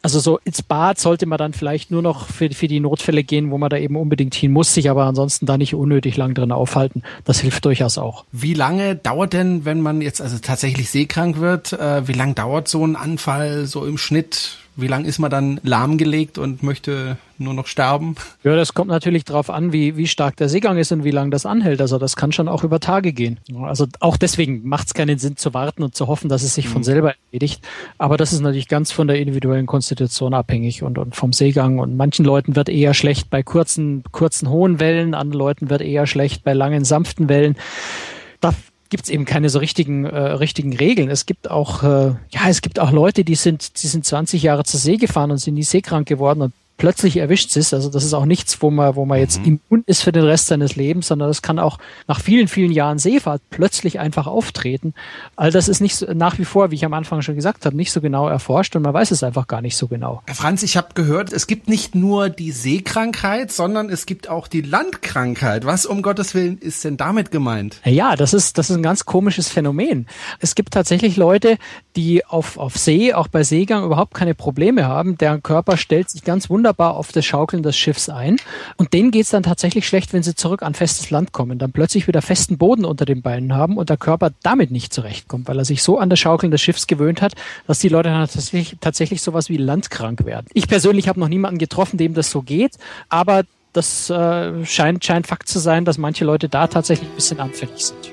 Also 0.02 0.20
so 0.20 0.38
ins 0.44 0.62
Bad 0.62 0.98
sollte 0.98 1.26
man 1.26 1.38
dann 1.38 1.52
vielleicht 1.52 1.90
nur 1.90 2.02
noch 2.02 2.26
für, 2.26 2.50
für 2.50 2.68
die 2.68 2.80
Notfälle 2.80 3.24
gehen, 3.24 3.50
wo 3.50 3.58
man 3.58 3.70
da 3.70 3.76
eben 3.76 3.96
unbedingt 3.96 4.34
hin 4.34 4.52
muss, 4.52 4.74
sich 4.74 4.90
aber 4.90 5.04
ansonsten 5.04 5.46
da 5.46 5.56
nicht 5.56 5.74
unnötig 5.74 6.16
lang 6.16 6.34
drin 6.34 6.52
aufhalten. 6.52 7.02
Das 7.24 7.40
hilft 7.40 7.64
durchaus 7.64 7.98
auch. 7.98 8.24
Wie 8.32 8.54
lange 8.54 8.96
dauert 8.96 9.32
denn, 9.32 9.64
wenn 9.64 9.80
man 9.80 10.00
jetzt 10.00 10.20
also 10.20 10.38
tatsächlich 10.38 10.90
seekrank 10.90 11.38
wird, 11.38 11.72
äh, 11.72 12.06
wie 12.06 12.12
lange 12.12 12.34
dauert 12.34 12.68
so 12.68 12.84
ein 12.86 12.96
Anfall 12.96 13.66
so 13.66 13.86
im 13.86 13.98
Schnitt? 13.98 14.58
Wie 14.74 14.86
lange 14.86 15.06
ist 15.06 15.18
man 15.18 15.30
dann 15.30 15.60
lahmgelegt 15.62 16.38
und 16.38 16.62
möchte 16.62 17.18
nur 17.36 17.52
noch 17.52 17.66
sterben? 17.66 18.14
Ja, 18.42 18.56
das 18.56 18.72
kommt 18.72 18.88
natürlich 18.88 19.24
darauf 19.24 19.50
an, 19.50 19.72
wie, 19.72 19.98
wie 19.98 20.06
stark 20.06 20.36
der 20.36 20.48
Seegang 20.48 20.78
ist 20.78 20.92
und 20.92 21.04
wie 21.04 21.10
lange 21.10 21.28
das 21.28 21.44
anhält. 21.44 21.82
Also 21.82 21.98
das 21.98 22.16
kann 22.16 22.32
schon 22.32 22.48
auch 22.48 22.64
über 22.64 22.80
Tage 22.80 23.12
gehen. 23.12 23.38
Also 23.62 23.86
auch 24.00 24.16
deswegen 24.16 24.66
macht 24.66 24.86
es 24.86 24.94
keinen 24.94 25.18
Sinn 25.18 25.36
zu 25.36 25.52
warten 25.52 25.82
und 25.82 25.94
zu 25.94 26.06
hoffen, 26.06 26.30
dass 26.30 26.42
es 26.42 26.54
sich 26.54 26.68
von 26.68 26.80
mhm. 26.80 26.84
selber 26.84 27.14
erledigt. 27.30 27.62
Aber 27.98 28.16
das 28.16 28.32
ist 28.32 28.40
natürlich 28.40 28.68
ganz 28.68 28.92
von 28.92 29.08
der 29.08 29.18
individuellen 29.18 29.66
Konstitution 29.66 30.32
abhängig 30.32 30.82
und, 30.82 30.96
und 30.96 31.14
vom 31.14 31.34
Seegang. 31.34 31.78
Und 31.78 31.96
manchen 31.96 32.24
Leuten 32.24 32.56
wird 32.56 32.70
eher 32.70 32.94
schlecht 32.94 33.28
bei 33.28 33.42
kurzen, 33.42 34.02
kurzen 34.10 34.48
hohen 34.48 34.80
Wellen, 34.80 35.14
anderen 35.14 35.38
Leuten 35.38 35.70
wird 35.70 35.82
eher 35.82 36.06
schlecht 36.06 36.44
bei 36.44 36.54
langen, 36.54 36.84
sanften 36.84 37.28
Wellen. 37.28 37.56
Da 38.40 38.54
gibt 38.92 39.04
es 39.04 39.10
eben 39.10 39.24
keine 39.24 39.48
so 39.48 39.58
richtigen, 39.58 40.04
äh, 40.04 40.18
richtigen 40.18 40.76
Regeln. 40.76 41.08
Es 41.08 41.24
gibt 41.24 41.50
auch, 41.50 41.82
äh, 41.82 42.14
ja, 42.28 42.48
es 42.48 42.60
gibt 42.60 42.78
auch 42.78 42.92
Leute, 42.92 43.24
die 43.24 43.36
sind, 43.36 43.82
die 43.82 43.86
sind 43.86 44.04
20 44.04 44.42
Jahre 44.42 44.64
zur 44.64 44.78
See 44.78 44.98
gefahren 44.98 45.30
und 45.30 45.38
sind 45.38 45.54
nie 45.54 45.62
seekrank 45.62 46.06
geworden 46.06 46.42
und 46.42 46.52
plötzlich 46.82 47.16
erwischt 47.16 47.56
ist. 47.56 47.72
Also 47.74 47.88
das 47.88 48.02
ist 48.02 48.12
auch 48.12 48.24
nichts, 48.24 48.60
wo 48.60 48.70
man, 48.70 48.96
wo 48.96 49.04
man 49.04 49.20
jetzt 49.20 49.40
mhm. 49.40 49.60
immun 49.70 49.84
ist 49.86 50.02
für 50.02 50.10
den 50.10 50.24
Rest 50.24 50.48
seines 50.48 50.74
Lebens, 50.74 51.06
sondern 51.06 51.28
das 51.28 51.40
kann 51.40 51.60
auch 51.60 51.78
nach 52.08 52.20
vielen, 52.20 52.48
vielen 52.48 52.72
Jahren 52.72 52.98
Seefahrt 52.98 53.40
plötzlich 53.50 54.00
einfach 54.00 54.26
auftreten. 54.26 54.92
All 55.36 55.52
das 55.52 55.68
ist 55.68 55.80
nicht 55.80 55.94
so, 55.94 56.06
nach 56.12 56.38
wie 56.38 56.44
vor, 56.44 56.72
wie 56.72 56.74
ich 56.74 56.84
am 56.84 56.92
Anfang 56.94 57.22
schon 57.22 57.36
gesagt 57.36 57.66
habe, 57.66 57.76
nicht 57.76 57.92
so 57.92 58.00
genau 58.00 58.26
erforscht 58.26 58.74
und 58.74 58.82
man 58.82 58.92
weiß 58.92 59.12
es 59.12 59.22
einfach 59.22 59.46
gar 59.46 59.62
nicht 59.62 59.76
so 59.76 59.86
genau. 59.86 60.22
Herr 60.26 60.34
Franz, 60.34 60.64
ich 60.64 60.76
habe 60.76 60.88
gehört, 60.94 61.32
es 61.32 61.46
gibt 61.46 61.68
nicht 61.68 61.94
nur 61.94 62.28
die 62.28 62.50
Seekrankheit, 62.50 63.52
sondern 63.52 63.88
es 63.88 64.04
gibt 64.04 64.28
auch 64.28 64.48
die 64.48 64.62
Landkrankheit. 64.62 65.64
Was 65.64 65.86
um 65.86 66.02
Gottes 66.02 66.34
Willen 66.34 66.58
ist 66.58 66.82
denn 66.82 66.96
damit 66.96 67.30
gemeint? 67.30 67.80
Ja, 67.84 68.16
das 68.16 68.34
ist, 68.34 68.58
das 68.58 68.70
ist 68.70 68.76
ein 68.76 68.82
ganz 68.82 69.04
komisches 69.04 69.48
Phänomen. 69.48 70.08
Es 70.40 70.56
gibt 70.56 70.74
tatsächlich 70.74 71.16
Leute, 71.16 71.58
die 71.94 72.24
auf, 72.24 72.58
auf 72.58 72.76
See, 72.76 73.14
auch 73.14 73.28
bei 73.28 73.44
Seegang 73.44 73.84
überhaupt 73.84 74.14
keine 74.14 74.34
Probleme 74.34 74.88
haben. 74.88 75.16
Deren 75.16 75.44
Körper 75.44 75.76
stellt 75.76 76.10
sich 76.10 76.24
ganz 76.24 76.50
wunderbar 76.50 76.61
wunderbar 76.62 76.96
auf 76.96 77.10
das 77.10 77.24
Schaukeln 77.24 77.64
des 77.64 77.76
Schiffs 77.76 78.08
ein. 78.08 78.36
Und 78.76 78.92
denen 78.92 79.10
geht 79.10 79.24
es 79.24 79.30
dann 79.30 79.42
tatsächlich 79.42 79.84
schlecht, 79.88 80.12
wenn 80.12 80.22
sie 80.22 80.36
zurück 80.36 80.62
an 80.62 80.74
festes 80.74 81.10
Land 81.10 81.32
kommen, 81.32 81.58
dann 81.58 81.72
plötzlich 81.72 82.06
wieder 82.06 82.22
festen 82.22 82.56
Boden 82.56 82.84
unter 82.84 83.04
den 83.04 83.20
Beinen 83.20 83.52
haben 83.52 83.76
und 83.76 83.90
der 83.90 83.96
Körper 83.96 84.30
damit 84.44 84.70
nicht 84.70 84.94
zurechtkommt, 84.94 85.48
weil 85.48 85.58
er 85.58 85.64
sich 85.64 85.82
so 85.82 85.98
an 85.98 86.08
das 86.08 86.20
Schaukeln 86.20 86.52
des 86.52 86.60
Schiffs 86.60 86.86
gewöhnt 86.86 87.20
hat, 87.20 87.32
dass 87.66 87.80
die 87.80 87.88
Leute 87.88 88.10
dann 88.10 88.20
tatsächlich, 88.20 88.76
tatsächlich 88.80 89.22
sowas 89.22 89.48
wie 89.48 89.56
landkrank 89.56 90.24
werden. 90.24 90.46
Ich 90.54 90.68
persönlich 90.68 91.08
habe 91.08 91.18
noch 91.18 91.28
niemanden 91.28 91.58
getroffen, 91.58 91.96
dem 91.96 92.14
das 92.14 92.30
so 92.30 92.42
geht, 92.42 92.76
aber 93.08 93.42
das 93.72 94.08
äh, 94.08 94.64
scheint, 94.64 95.04
scheint 95.04 95.26
Fakt 95.26 95.48
zu 95.48 95.58
sein, 95.58 95.84
dass 95.84 95.98
manche 95.98 96.24
Leute 96.24 96.48
da 96.48 96.68
tatsächlich 96.68 97.08
ein 97.08 97.16
bisschen 97.16 97.40
anfällig 97.40 97.86
sind. 97.86 98.11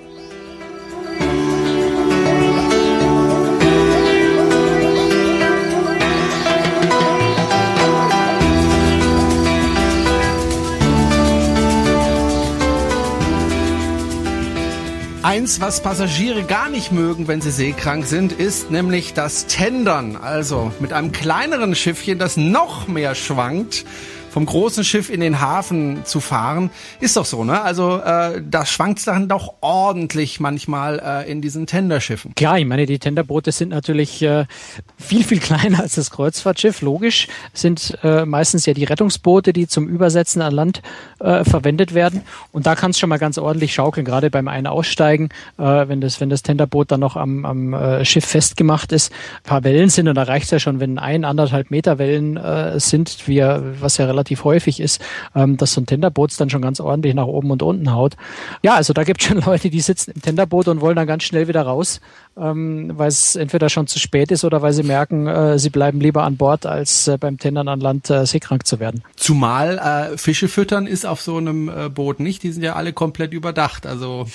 Eins, 15.22 15.60
was 15.60 15.84
Passagiere 15.84 16.44
gar 16.44 16.70
nicht 16.70 16.94
mögen, 16.94 17.28
wenn 17.28 17.42
sie 17.42 17.52
seekrank 17.52 18.06
sind, 18.06 18.32
ist 18.32 18.72
nämlich 18.72 19.14
das 19.14 19.48
Tendern. 19.48 20.16
Also 20.16 20.72
mit 20.80 20.94
einem 20.94 21.12
kleineren 21.12 21.76
Schiffchen, 21.76 22.18
das 22.18 22.38
noch 22.38 22.88
mehr 22.88 23.16
schwankt 23.16 23.84
vom 24.30 24.46
großen 24.46 24.84
Schiff 24.84 25.10
in 25.10 25.20
den 25.20 25.42
Hafen 25.42 26.06
zu 26.06 26.20
fahren, 26.20 26.70
ist 27.00 27.18
doch 27.18 27.26
so, 27.26 27.44
ne? 27.44 27.62
Also 27.62 27.98
äh, 27.98 28.42
da 28.48 28.66
schwankt 28.66 29.06
dann 29.08 29.28
doch 29.28 29.56
ordentlich 29.62 30.40
manchmal 30.40 31.00
äh, 31.04 31.32
in 31.32 31.42
diesen 31.42 31.68
Tenderschiffen. 31.68 32.34
Klar, 32.36 32.60
ich 32.60 32.66
meine, 32.66 32.86
die 32.86 33.00
Tenderboote 33.00 33.52
sind 33.52 33.70
natürlich 33.70 34.22
äh, 34.22 34.46
viel, 34.98 35.24
viel 35.24 35.40
kleiner 35.42 35.82
als 35.82 35.96
das 35.96 36.12
Kreuzfahrtschiff. 36.12 36.82
Logisch 36.82 37.28
sind 37.54 37.98
äh, 38.04 38.26
meistens 38.26 38.66
ja 38.66 38.74
die 38.74 38.86
Rettungsboote, 38.86 39.52
die 39.52 39.68
zum 39.68 39.88
Übersetzen 39.88 40.42
an 40.42 40.54
Land 40.54 40.82
äh, 41.20 41.44
verwendet 41.44 41.94
werden. 41.94 42.22
Und 42.52 42.66
da 42.66 42.76
kann 42.76 42.92
es 42.92 43.00
schon 43.00 43.10
mal 43.10 43.18
ganz 43.18 43.38
ordentlich 43.38 43.74
schaukeln, 43.74 44.06
gerade 44.06 44.30
beim 44.30 44.48
Ein- 44.48 44.70
Aussteigen, 44.70 45.30
äh, 45.58 45.64
wenn, 45.64 46.02
das, 46.02 46.22
wenn 46.22 46.30
das 46.30 46.44
Tenderboot 46.44 46.92
dann 46.92 47.00
noch 47.00 47.16
am, 47.16 47.46
am 47.46 47.74
äh, 47.74 48.06
Schiff 48.06 48.26
festgemacht 48.26 48.92
ist. 48.92 49.12
Ein 49.12 49.44
paar 49.44 49.64
Wellen 49.64 49.90
sind 49.90 50.08
und 50.08 50.16
da 50.16 50.24
reicht 50.24 50.46
es 50.46 50.52
ja 50.52 50.60
schon, 50.60 50.80
wenn 50.80 51.00
ein, 51.00 51.26
anderthalb 51.26 51.72
Meter 51.72 51.98
Wellen 51.98 52.38
äh, 52.38 52.80
sind, 52.80 53.28
wie, 53.28 53.42
was 53.42 53.98
ja 53.98 54.06
relativ 54.06 54.19
häufig 54.44 54.80
ist, 54.80 55.02
ähm, 55.36 55.58
dass 55.58 55.74
so 55.74 55.82
ein 55.82 55.86
Tenderboot 55.86 56.40
dann 56.40 56.50
schon 56.50 56.62
ganz 56.62 56.80
ordentlich 56.80 57.14
nach 57.14 57.26
oben 57.26 57.52
und 57.52 57.62
unten 57.64 57.94
haut. 57.94 58.16
Ja, 58.64 58.76
also 58.76 58.94
da 58.94 59.04
gibt 59.04 59.22
es 59.22 59.28
schon 59.30 59.42
Leute, 59.42 59.70
die 59.70 59.82
sitzen 59.82 60.12
im 60.12 60.22
Tenderboot 60.22 60.68
und 60.68 60.82
wollen 60.82 60.96
dann 60.96 61.08
ganz 61.08 61.24
schnell 61.24 61.48
wieder 61.48 61.64
raus, 61.64 62.02
ähm, 62.38 62.92
weil 62.96 63.08
es 63.08 63.36
entweder 63.36 63.70
schon 63.70 63.88
zu 63.88 64.00
spät 64.00 64.32
ist 64.32 64.44
oder 64.44 64.62
weil 64.62 64.74
sie 64.74 64.84
merken, 64.84 65.28
äh, 65.28 65.60
sie 65.60 65.70
bleiben 65.70 66.00
lieber 66.00 66.24
an 66.24 66.38
Bord, 66.38 66.66
als 66.66 67.08
äh, 67.08 67.18
beim 67.18 67.38
Tendern 67.38 67.68
an 67.68 67.80
Land 67.80 68.10
äh, 68.10 68.26
seekrank 68.26 68.66
zu 68.66 68.80
werden. 68.80 69.04
Zumal 69.16 69.78
äh, 69.78 70.18
Fische 70.18 70.48
füttern 70.48 70.88
ist 70.88 71.06
auf 71.06 71.22
so 71.22 71.38
einem 71.38 71.70
äh, 71.70 71.90
Boot 71.90 72.20
nicht, 72.20 72.44
die 72.44 72.52
sind 72.52 72.64
ja 72.64 72.76
alle 72.76 72.94
komplett 72.94 73.34
überdacht. 73.34 73.86
Also 73.86 74.28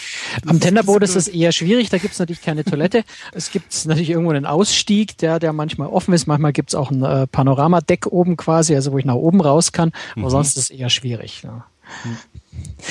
Am 0.46 0.60
Tenderboot 0.60 1.02
ist 1.02 1.16
es 1.16 1.28
eher 1.28 1.52
schwierig, 1.52 1.90
da 1.90 1.98
gibt 1.98 2.12
es 2.14 2.18
natürlich 2.18 2.42
keine 2.42 2.64
Toilette. 2.64 3.04
es 3.32 3.50
gibt 3.50 3.86
natürlich 3.86 4.10
irgendwo 4.10 4.30
einen 4.30 4.46
Ausstieg, 4.46 5.18
der, 5.18 5.38
der 5.38 5.52
manchmal 5.52 5.88
offen 5.88 6.14
ist, 6.14 6.26
manchmal 6.26 6.52
gibt 6.52 6.70
es 6.70 6.74
auch 6.74 6.90
ein 6.90 7.02
äh, 7.02 7.26
Panoramadeck 7.26 8.06
oben 8.06 8.36
quasi, 8.36 8.74
also 8.74 8.92
wo 8.92 8.98
ich 8.98 9.04
nach 9.04 9.14
oben 9.14 9.40
raus 9.40 9.72
kann. 9.74 9.92
Aber 10.12 10.26
mhm. 10.26 10.30
sonst 10.30 10.56
ist 10.56 10.70
es 10.70 10.70
eher 10.70 10.88
schwierig. 10.88 11.42
Ja. 11.42 11.66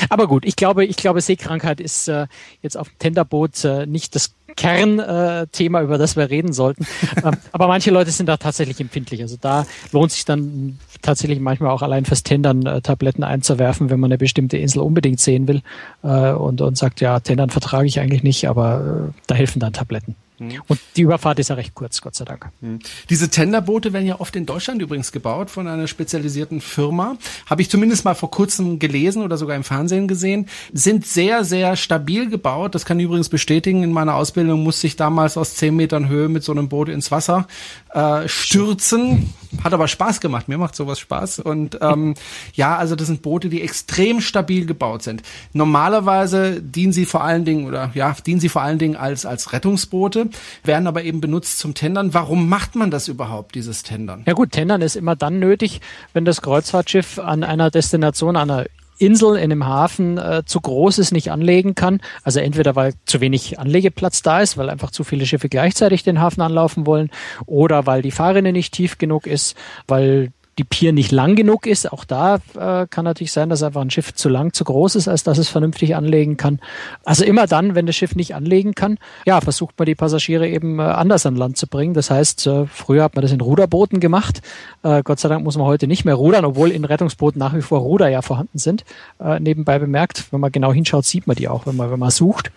Aber 0.09 0.27
gut, 0.27 0.45
ich 0.45 0.55
glaube, 0.55 0.85
ich 0.85 0.97
glaube, 0.97 1.21
Seekrankheit 1.21 1.79
ist 1.79 2.07
äh, 2.07 2.27
jetzt 2.61 2.77
auf 2.77 2.89
dem 2.89 2.99
Tenderboot 2.99 3.63
äh, 3.63 3.85
nicht 3.85 4.15
das 4.15 4.35
Kernthema, 4.55 5.81
über 5.81 5.97
das 5.97 6.15
wir 6.15 6.29
reden 6.29 6.53
sollten. 6.53 6.85
Ähm, 7.23 7.37
aber 7.51 7.67
manche 7.67 7.89
Leute 7.91 8.11
sind 8.11 8.27
da 8.27 8.35
tatsächlich 8.37 8.81
empfindlich. 8.81 9.21
Also 9.21 9.37
da 9.39 9.65
lohnt 9.91 10.11
sich 10.11 10.25
dann 10.25 10.79
tatsächlich 11.01 11.39
manchmal 11.39 11.69
auch 11.69 11.81
allein 11.81 12.05
fürs 12.05 12.23
Tendern 12.23 12.65
äh, 12.65 12.81
Tabletten 12.81 13.23
einzuwerfen, 13.23 13.89
wenn 13.89 13.99
man 13.99 14.09
eine 14.09 14.17
bestimmte 14.17 14.57
Insel 14.57 14.81
unbedingt 14.81 15.21
sehen 15.21 15.47
will 15.47 15.61
äh, 16.03 16.31
und, 16.31 16.59
und 16.59 16.77
sagt, 16.77 16.99
ja, 16.99 17.19
Tendern 17.21 17.49
vertrage 17.49 17.87
ich 17.87 17.99
eigentlich 17.99 18.23
nicht, 18.23 18.49
aber 18.49 19.09
äh, 19.09 19.21
da 19.27 19.35
helfen 19.35 19.59
dann 19.59 19.71
Tabletten. 19.71 20.15
Mhm. 20.39 20.61
Und 20.67 20.79
die 20.95 21.01
Überfahrt 21.01 21.39
ist 21.39 21.49
ja 21.49 21.55
recht 21.55 21.73
kurz, 21.73 22.01
Gott 22.01 22.15
sei 22.15 22.25
Dank. 22.25 22.49
Mhm. 22.61 22.79
Diese 23.09 23.29
Tenderboote 23.29 23.93
werden 23.93 24.07
ja 24.07 24.19
oft 24.19 24.35
in 24.35 24.45
Deutschland 24.45 24.81
übrigens 24.81 25.11
gebaut 25.11 25.49
von 25.49 25.67
einer 25.67 25.87
spezialisierten 25.87 26.61
Firma. 26.61 27.17
Habe 27.45 27.61
ich 27.61 27.69
zumindest 27.69 28.05
mal 28.05 28.15
vor 28.15 28.31
kurzem 28.31 28.79
gelesen 28.79 29.23
oder 29.23 29.37
sogar 29.37 29.55
im 29.55 29.63
Fernsehen 29.63 30.07
gesehen. 30.07 30.47
Sind 30.71 31.05
sehr, 31.05 31.43
sehr 31.43 31.75
stabil 31.75 32.29
gebaut. 32.29 32.75
Das 32.75 32.85
kann 32.85 32.99
ich 32.99 33.05
übrigens 33.05 33.29
bestätigen. 33.29 33.83
In 33.83 33.91
meiner 33.91 34.15
Ausbildung 34.15 34.63
musste 34.63 34.87
ich 34.87 34.95
damals 34.95 35.37
aus 35.37 35.55
zehn 35.55 35.75
Metern 35.75 36.07
Höhe 36.07 36.29
mit 36.29 36.43
so 36.43 36.51
einem 36.51 36.69
Boot 36.69 36.89
ins 36.89 37.11
Wasser 37.11 37.47
äh, 37.93 38.27
stürzen. 38.27 39.33
Hat 39.63 39.73
aber 39.73 39.87
Spaß 39.87 40.19
gemacht. 40.19 40.47
Mir 40.47 40.57
macht 40.57 40.75
sowas 40.75 40.99
Spaß. 40.99 41.39
Und 41.39 41.77
ähm, 41.81 42.15
ja, 42.53 42.75
also 42.75 42.95
das 42.95 43.07
sind 43.07 43.21
Boote, 43.21 43.49
die 43.49 43.61
extrem 43.61 44.19
stabil 44.19 44.65
gebaut 44.65 45.03
sind. 45.03 45.21
Normalerweise 45.53 46.59
dienen 46.59 46.91
sie 46.91 47.05
vor 47.05 47.23
allen 47.23 47.45
Dingen 47.45 47.67
oder 47.67 47.91
ja, 47.93 48.15
dienen 48.25 48.39
sie 48.39 48.49
vor 48.49 48.63
allen 48.63 48.79
Dingen 48.79 48.95
als 48.95 49.27
als 49.27 49.53
Rettungsboote, 49.53 50.29
werden 50.63 50.87
aber 50.87 51.03
eben 51.03 51.21
benutzt 51.21 51.59
zum 51.59 51.75
Tendern. 51.75 52.15
Warum 52.15 52.49
macht 52.49 52.75
man 52.75 52.89
das 52.89 53.07
überhaupt, 53.07 53.53
dieses 53.53 53.83
Tendern? 53.83 54.23
Ja 54.25 54.33
gut, 54.33 54.51
Tendern 54.51 54.81
ist 54.81 54.95
immer 54.95 55.15
dann 55.15 55.37
nötig, 55.37 55.79
wenn 56.13 56.25
das 56.25 56.41
Kreuzfahrtschiff 56.41 57.19
an 57.19 57.43
einer 57.43 57.69
Destination, 57.69 58.35
an 58.35 58.49
einer 58.49 58.65
Insel 58.97 59.35
in 59.35 59.51
einem 59.51 59.65
Hafen 59.65 60.17
äh, 60.17 60.43
zu 60.45 60.61
groß 60.61 60.99
ist, 60.99 61.11
nicht 61.11 61.31
anlegen 61.31 61.75
kann. 61.75 62.01
Also 62.23 62.39
entweder 62.39 62.75
weil 62.75 62.93
zu 63.05 63.21
wenig 63.21 63.59
Anlegeplatz 63.59 64.21
da 64.21 64.41
ist, 64.41 64.57
weil 64.57 64.69
einfach 64.69 64.91
zu 64.91 65.03
viele 65.03 65.25
Schiffe 65.25 65.49
gleichzeitig 65.49 66.03
den 66.03 66.19
Hafen 66.19 66.41
anlaufen 66.41 66.85
wollen, 66.85 67.09
oder 67.45 67.85
weil 67.85 68.01
die 68.01 68.11
Fahrrinne 68.11 68.51
nicht 68.51 68.73
tief 68.73 68.97
genug 68.97 69.27
ist, 69.27 69.55
weil 69.87 70.31
die 70.57 70.63
Pier 70.63 70.93
nicht 70.93 71.11
lang 71.11 71.35
genug 71.35 71.65
ist. 71.65 71.91
Auch 71.91 72.05
da 72.05 72.35
äh, 72.55 72.87
kann 72.87 73.05
natürlich 73.05 73.31
sein, 73.31 73.49
dass 73.49 73.63
einfach 73.63 73.81
ein 73.81 73.89
Schiff 73.89 74.13
zu 74.13 74.29
lang, 74.29 74.53
zu 74.53 74.63
groß 74.63 74.95
ist, 74.95 75.07
als 75.07 75.23
dass 75.23 75.37
es 75.37 75.49
vernünftig 75.49 75.95
anlegen 75.95 76.37
kann. 76.37 76.59
Also 77.03 77.25
immer 77.25 77.47
dann, 77.47 77.75
wenn 77.75 77.85
das 77.85 77.95
Schiff 77.95 78.15
nicht 78.15 78.35
anlegen 78.35 78.75
kann, 78.75 78.97
ja, 79.25 79.41
versucht 79.41 79.77
man 79.77 79.85
die 79.85 79.95
Passagiere 79.95 80.47
eben 80.47 80.79
äh, 80.79 80.83
anders 80.83 81.25
an 81.25 81.35
Land 81.35 81.57
zu 81.57 81.67
bringen. 81.67 81.93
Das 81.93 82.11
heißt, 82.11 82.47
äh, 82.47 82.65
früher 82.67 83.03
hat 83.03 83.15
man 83.15 83.23
das 83.23 83.31
in 83.31 83.41
Ruderbooten 83.41 83.99
gemacht. 83.99 84.41
Äh, 84.83 85.01
Gott 85.03 85.19
sei 85.19 85.29
Dank 85.29 85.43
muss 85.43 85.57
man 85.57 85.65
heute 85.65 85.87
nicht 85.87 86.05
mehr 86.05 86.15
rudern, 86.15 86.45
obwohl 86.45 86.71
in 86.71 86.85
Rettungsbooten 86.85 87.39
nach 87.39 87.55
wie 87.55 87.61
vor 87.61 87.79
Ruder 87.79 88.09
ja 88.09 88.21
vorhanden 88.21 88.59
sind. 88.59 88.85
Äh, 89.19 89.39
nebenbei 89.39 89.79
bemerkt, 89.79 90.31
wenn 90.31 90.39
man 90.39 90.51
genau 90.51 90.71
hinschaut, 90.71 91.05
sieht 91.05 91.25
man 91.25 91.35
die 91.35 91.47
auch, 91.47 91.65
wenn 91.65 91.75
man, 91.75 91.91
wenn 91.91 91.99
man 91.99 92.11
sucht. 92.11 92.51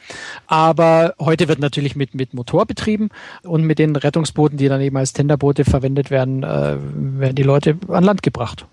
Aber 0.46 1.14
heute 1.18 1.48
wird 1.48 1.60
natürlich 1.60 1.96
mit, 1.96 2.14
mit 2.14 2.34
Motor 2.34 2.66
betrieben 2.66 3.08
und 3.42 3.62
mit 3.62 3.78
den 3.78 3.96
Rettungsbooten, 3.96 4.58
die 4.58 4.68
dann 4.68 4.80
eben 4.80 4.96
als 4.96 5.12
Tenderboote 5.14 5.64
verwendet 5.64 6.10
werden, 6.10 6.42
äh, 6.42 6.76
werden 6.76 7.34
die 7.34 7.42
Leute 7.42 7.76
an 7.88 8.05
Land 8.05 8.23
gebracht. 8.23 8.66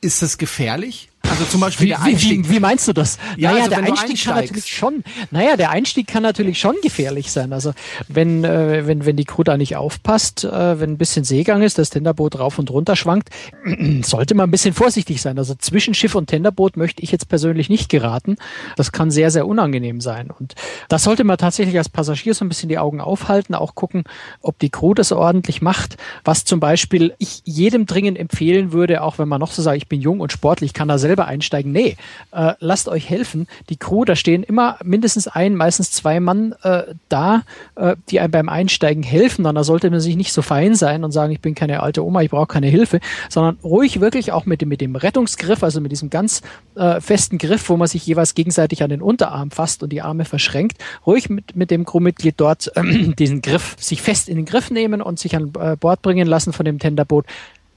Ist 0.00 0.22
das 0.22 0.38
gefährlich? 0.38 1.11
Also 1.30 1.44
zum 1.44 1.60
Beispiel 1.60 1.86
wie, 1.86 1.88
der 1.90 2.02
Einstieg. 2.02 2.48
Wie, 2.48 2.56
wie, 2.56 2.60
meinst 2.60 2.86
du 2.88 2.92
das? 2.92 3.18
Ja, 3.36 3.50
naja, 3.50 3.64
also 3.64 3.76
der 3.76 3.84
Einstieg 3.84 4.24
kann 4.24 4.34
natürlich 4.36 4.66
schon, 4.66 5.04
naja, 5.30 5.56
der 5.56 5.70
Einstieg 5.70 6.06
kann 6.06 6.22
natürlich 6.22 6.58
schon 6.58 6.76
gefährlich 6.82 7.30
sein. 7.32 7.52
Also 7.52 7.72
wenn, 8.08 8.44
äh, 8.44 8.86
wenn, 8.86 9.06
wenn 9.06 9.16
die 9.16 9.24
Crew 9.24 9.42
da 9.42 9.56
nicht 9.56 9.76
aufpasst, 9.76 10.44
äh, 10.44 10.80
wenn 10.80 10.90
ein 10.90 10.98
bisschen 10.98 11.24
Seegang 11.24 11.62
ist, 11.62 11.78
das 11.78 11.90
Tenderboot 11.90 12.38
rauf 12.38 12.58
und 12.58 12.70
runter 12.70 12.96
schwankt, 12.96 13.30
sollte 14.02 14.34
man 14.34 14.48
ein 14.48 14.50
bisschen 14.50 14.74
vorsichtig 14.74 15.22
sein. 15.22 15.38
Also 15.38 15.54
zwischen 15.54 15.94
Schiff 15.94 16.14
und 16.14 16.26
Tenderboot 16.26 16.76
möchte 16.76 17.02
ich 17.02 17.12
jetzt 17.12 17.28
persönlich 17.28 17.68
nicht 17.70 17.88
geraten. 17.88 18.36
Das 18.76 18.92
kann 18.92 19.10
sehr, 19.10 19.30
sehr 19.30 19.46
unangenehm 19.46 20.00
sein. 20.00 20.30
Und 20.30 20.54
das 20.88 21.04
sollte 21.04 21.24
man 21.24 21.38
tatsächlich 21.38 21.78
als 21.78 21.88
Passagier 21.88 22.34
so 22.34 22.44
ein 22.44 22.48
bisschen 22.48 22.68
die 22.68 22.78
Augen 22.78 23.00
aufhalten, 23.00 23.54
auch 23.54 23.74
gucken, 23.74 24.04
ob 24.40 24.58
die 24.58 24.70
Crew 24.70 24.92
das 24.94 25.12
ordentlich 25.12 25.62
macht. 25.62 25.96
Was 26.24 26.44
zum 26.44 26.60
Beispiel 26.60 27.14
ich 27.18 27.42
jedem 27.44 27.86
dringend 27.86 28.18
empfehlen 28.18 28.72
würde, 28.72 29.02
auch 29.02 29.18
wenn 29.18 29.28
man 29.28 29.40
noch 29.40 29.52
so 29.52 29.62
sagt, 29.62 29.78
ich 29.78 29.88
bin 29.88 30.00
jung 30.00 30.20
und 30.20 30.32
sportlich, 30.32 30.74
kann 30.74 30.88
da 30.88 30.98
selber 30.98 31.11
selber 31.12 31.26
einsteigen. 31.26 31.72
Nee, 31.72 31.96
äh, 32.32 32.54
lasst 32.58 32.88
euch 32.88 33.10
helfen. 33.10 33.46
Die 33.68 33.76
Crew, 33.76 34.06
da 34.06 34.16
stehen 34.16 34.42
immer 34.42 34.78
mindestens 34.82 35.28
ein, 35.28 35.54
meistens 35.54 35.90
zwei 35.90 36.20
Mann 36.20 36.54
äh, 36.62 36.94
da, 37.10 37.42
äh, 37.76 37.96
die 38.08 38.18
einem 38.18 38.30
beim 38.30 38.48
Einsteigen 38.48 39.02
helfen. 39.02 39.44
Und 39.44 39.54
da 39.54 39.62
sollte 39.62 39.90
man 39.90 40.00
sich 40.00 40.16
nicht 40.16 40.32
so 40.32 40.40
fein 40.40 40.74
sein 40.74 41.04
und 41.04 41.12
sagen, 41.12 41.30
ich 41.30 41.40
bin 41.40 41.54
keine 41.54 41.82
alte 41.82 42.02
Oma, 42.02 42.22
ich 42.22 42.30
brauche 42.30 42.46
keine 42.46 42.68
Hilfe, 42.68 43.00
sondern 43.28 43.58
ruhig 43.62 44.00
wirklich 44.00 44.32
auch 44.32 44.46
mit 44.46 44.62
dem, 44.62 44.70
mit 44.70 44.80
dem 44.80 44.96
Rettungsgriff, 44.96 45.62
also 45.62 45.82
mit 45.82 45.92
diesem 45.92 46.08
ganz 46.08 46.40
äh, 46.76 46.98
festen 47.02 47.36
Griff, 47.36 47.68
wo 47.68 47.76
man 47.76 47.88
sich 47.88 48.06
jeweils 48.06 48.34
gegenseitig 48.34 48.82
an 48.82 48.88
den 48.88 49.02
Unterarm 49.02 49.50
fasst 49.50 49.82
und 49.82 49.92
die 49.92 50.00
Arme 50.00 50.24
verschränkt, 50.24 50.82
ruhig 51.06 51.28
mit, 51.28 51.54
mit 51.54 51.70
dem 51.70 51.84
Crewmitglied 51.84 52.36
dort 52.38 52.74
äh, 52.74 53.12
diesen 53.18 53.42
Griff, 53.42 53.76
sich 53.78 54.00
fest 54.00 54.30
in 54.30 54.36
den 54.36 54.46
Griff 54.46 54.70
nehmen 54.70 55.02
und 55.02 55.18
sich 55.18 55.36
an 55.36 55.52
äh, 55.60 55.76
Bord 55.76 56.00
bringen 56.00 56.26
lassen 56.26 56.54
von 56.54 56.64
dem 56.64 56.78
Tenderboot 56.78 57.26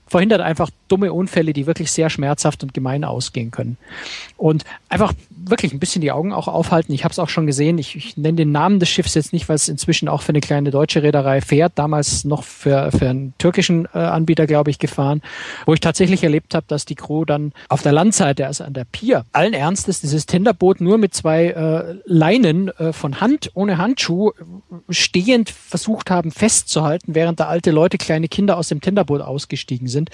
verhindert 0.07 0.41
einfach 0.41 0.69
dumme 0.87 1.11
Unfälle, 1.11 1.53
die 1.53 1.67
wirklich 1.67 1.91
sehr 1.91 2.09
schmerzhaft 2.09 2.63
und 2.63 2.73
gemein 2.73 3.03
ausgehen 3.03 3.51
können. 3.51 3.77
Und 4.37 4.63
einfach 4.89 5.13
wirklich 5.49 5.73
ein 5.73 5.79
bisschen 5.79 6.01
die 6.01 6.11
Augen 6.11 6.33
auch 6.33 6.47
aufhalten. 6.47 6.93
Ich 6.93 7.03
habe 7.03 7.11
es 7.11 7.19
auch 7.19 7.29
schon 7.29 7.45
gesehen. 7.45 7.77
Ich, 7.77 7.95
ich 7.95 8.17
nenne 8.17 8.37
den 8.37 8.51
Namen 8.51 8.79
des 8.79 8.89
Schiffs 8.89 9.13
jetzt 9.13 9.31
nicht, 9.31 9.47
weil 9.47 9.55
es 9.55 9.67
inzwischen 9.67 10.07
auch 10.07 10.21
für 10.21 10.29
eine 10.29 10.41
kleine 10.41 10.71
deutsche 10.71 11.03
Reederei 11.03 11.41
fährt. 11.41 11.73
Damals 11.75 12.25
noch 12.25 12.43
für, 12.43 12.91
für 12.91 13.09
einen 13.09 13.33
türkischen 13.37 13.87
äh, 13.93 13.99
Anbieter, 13.99 14.47
glaube 14.47 14.71
ich, 14.71 14.79
gefahren, 14.79 15.21
wo 15.65 15.73
ich 15.73 15.79
tatsächlich 15.79 16.23
erlebt 16.23 16.55
habe, 16.55 16.65
dass 16.67 16.85
die 16.85 16.95
Crew 16.95 17.25
dann 17.25 17.53
auf 17.69 17.81
der 17.81 17.91
Landseite, 17.91 18.47
also 18.47 18.63
an 18.63 18.73
der 18.73 18.85
Pier, 18.85 19.25
allen 19.31 19.53
Ernstes 19.53 20.01
dieses 20.01 20.25
Tenderboot 20.25 20.81
nur 20.81 20.97
mit 20.97 21.13
zwei 21.13 21.47
äh, 21.47 21.95
Leinen 22.05 22.69
äh, 22.69 22.91
von 22.91 23.21
Hand, 23.21 23.51
ohne 23.53 23.77
Handschuh, 23.77 24.31
stehend 24.89 25.51
versucht 25.51 26.09
haben 26.09 26.31
festzuhalten, 26.31 27.15
während 27.15 27.39
da 27.39 27.45
alte 27.45 27.71
Leute, 27.71 27.97
kleine 27.97 28.27
Kinder 28.27 28.57
aus 28.57 28.69
dem 28.69 28.81
Tenderboot 28.81 29.21
ausgestiegen 29.21 29.87
sind. 29.87 30.09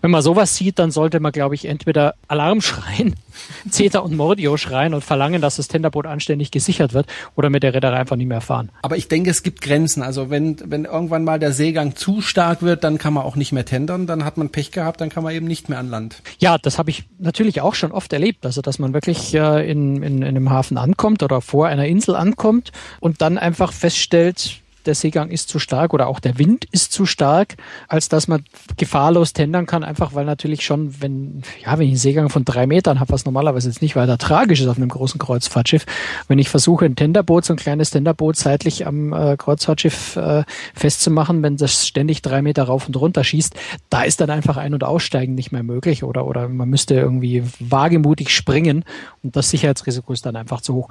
Wenn 0.00 0.10
man 0.10 0.22
sowas 0.22 0.56
sieht, 0.56 0.78
dann 0.78 0.90
sollte 0.90 1.20
man, 1.20 1.32
glaube 1.32 1.54
ich, 1.54 1.66
entweder 1.66 2.14
Alarm 2.26 2.60
schreien, 2.60 3.14
Zeta 3.70 4.00
und 4.00 4.16
Mordio 4.16 4.56
schreien 4.56 4.71
und 4.94 5.02
verlangen, 5.04 5.40
dass 5.40 5.56
das 5.56 5.68
Tenderboot 5.68 6.06
anständig 6.06 6.50
gesichert 6.50 6.94
wird 6.94 7.06
oder 7.36 7.50
mit 7.50 7.62
der 7.62 7.74
Reederei 7.74 7.96
einfach 7.96 8.16
nicht 8.16 8.26
mehr 8.26 8.40
fahren. 8.40 8.70
Aber 8.82 8.96
ich 8.96 9.08
denke, 9.08 9.30
es 9.30 9.42
gibt 9.42 9.60
Grenzen. 9.60 10.02
Also 10.02 10.30
wenn, 10.30 10.56
wenn 10.64 10.84
irgendwann 10.84 11.24
mal 11.24 11.38
der 11.38 11.52
Seegang 11.52 11.96
zu 11.96 12.20
stark 12.20 12.62
wird, 12.62 12.84
dann 12.84 12.98
kann 12.98 13.14
man 13.14 13.24
auch 13.24 13.36
nicht 13.36 13.52
mehr 13.52 13.64
tendern, 13.64 14.06
dann 14.06 14.24
hat 14.24 14.36
man 14.36 14.50
Pech 14.50 14.72
gehabt, 14.72 15.00
dann 15.00 15.08
kann 15.08 15.22
man 15.22 15.34
eben 15.34 15.46
nicht 15.46 15.68
mehr 15.68 15.78
an 15.78 15.88
Land. 15.88 16.22
Ja, 16.38 16.58
das 16.58 16.78
habe 16.78 16.90
ich 16.90 17.04
natürlich 17.18 17.60
auch 17.60 17.74
schon 17.74 17.92
oft 17.92 18.12
erlebt. 18.12 18.44
Also 18.46 18.62
dass 18.62 18.78
man 18.78 18.94
wirklich 18.94 19.34
äh, 19.34 19.70
in, 19.70 20.02
in, 20.02 20.22
in 20.22 20.24
einem 20.24 20.50
Hafen 20.50 20.78
ankommt 20.78 21.22
oder 21.22 21.40
vor 21.40 21.66
einer 21.66 21.86
Insel 21.86 22.16
ankommt 22.16 22.72
und 23.00 23.20
dann 23.20 23.38
einfach 23.38 23.72
feststellt, 23.72 24.61
der 24.86 24.94
Seegang 24.94 25.30
ist 25.30 25.48
zu 25.48 25.58
stark 25.58 25.94
oder 25.94 26.06
auch 26.06 26.20
der 26.20 26.38
Wind 26.38 26.66
ist 26.70 26.92
zu 26.92 27.06
stark, 27.06 27.56
als 27.88 28.08
dass 28.08 28.28
man 28.28 28.44
gefahrlos 28.76 29.32
tendern 29.32 29.66
kann, 29.66 29.84
einfach 29.84 30.14
weil 30.14 30.24
natürlich 30.24 30.64
schon, 30.64 31.00
wenn, 31.00 31.42
ja, 31.64 31.78
wenn 31.78 31.86
ich 31.86 31.92
einen 31.92 31.96
Seegang 31.96 32.28
von 32.28 32.44
drei 32.44 32.66
Metern 32.66 33.00
habe, 33.00 33.12
was 33.12 33.24
normalerweise 33.24 33.68
jetzt 33.68 33.82
nicht 33.82 33.96
weiter 33.96 34.18
tragisch 34.18 34.60
ist 34.60 34.68
auf 34.68 34.76
einem 34.76 34.88
großen 34.88 35.18
Kreuzfahrtschiff, 35.18 35.86
wenn 36.28 36.38
ich 36.38 36.48
versuche, 36.48 36.84
ein 36.84 36.96
Tenderboot, 36.96 37.44
so 37.44 37.54
ein 37.54 37.58
kleines 37.58 37.90
Tenderboot 37.90 38.36
seitlich 38.36 38.86
am 38.86 39.12
äh, 39.12 39.36
Kreuzfahrtschiff 39.36 40.16
äh, 40.16 40.44
festzumachen, 40.74 41.42
wenn 41.42 41.56
das 41.56 41.86
ständig 41.86 42.22
drei 42.22 42.42
Meter 42.42 42.64
rauf 42.64 42.86
und 42.86 42.96
runter 42.96 43.24
schießt, 43.24 43.54
da 43.90 44.02
ist 44.02 44.20
dann 44.20 44.30
einfach 44.30 44.56
Ein- 44.56 44.74
und 44.74 44.84
Aussteigen 44.84 45.34
nicht 45.34 45.52
mehr 45.52 45.62
möglich 45.62 46.04
oder, 46.04 46.26
oder 46.26 46.48
man 46.48 46.68
müsste 46.68 46.94
irgendwie 46.94 47.42
wagemutig 47.60 48.30
springen 48.30 48.84
und 49.22 49.36
das 49.36 49.50
Sicherheitsrisiko 49.50 50.12
ist 50.12 50.26
dann 50.26 50.36
einfach 50.36 50.60
zu 50.60 50.74
hoch 50.74 50.88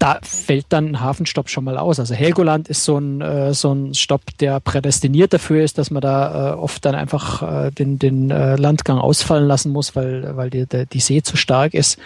da 0.00 0.18
fällt 0.22 0.64
dann 0.70 0.88
ein 0.88 1.00
Hafenstopp 1.00 1.50
schon 1.50 1.62
mal 1.62 1.76
aus. 1.76 2.00
Also 2.00 2.14
Helgoland 2.14 2.68
ist 2.68 2.84
so 2.84 2.96
ein, 2.96 3.20
äh, 3.20 3.52
so 3.52 3.72
ein 3.72 3.94
Stopp, 3.94 4.22
der 4.38 4.58
prädestiniert 4.58 5.34
dafür 5.34 5.62
ist, 5.62 5.76
dass 5.76 5.90
man 5.90 6.00
da 6.00 6.52
äh, 6.52 6.54
oft 6.54 6.82
dann 6.86 6.94
einfach 6.94 7.66
äh, 7.66 7.70
den, 7.70 7.98
den 7.98 8.30
äh, 8.30 8.56
Landgang 8.56 8.98
ausfallen 8.98 9.46
lassen 9.46 9.72
muss, 9.72 9.94
weil, 9.94 10.36
weil 10.36 10.48
die, 10.48 10.64
der, 10.64 10.86
die 10.86 11.00
See 11.00 11.22
zu 11.22 11.36
stark 11.36 11.74
ist 11.74 11.98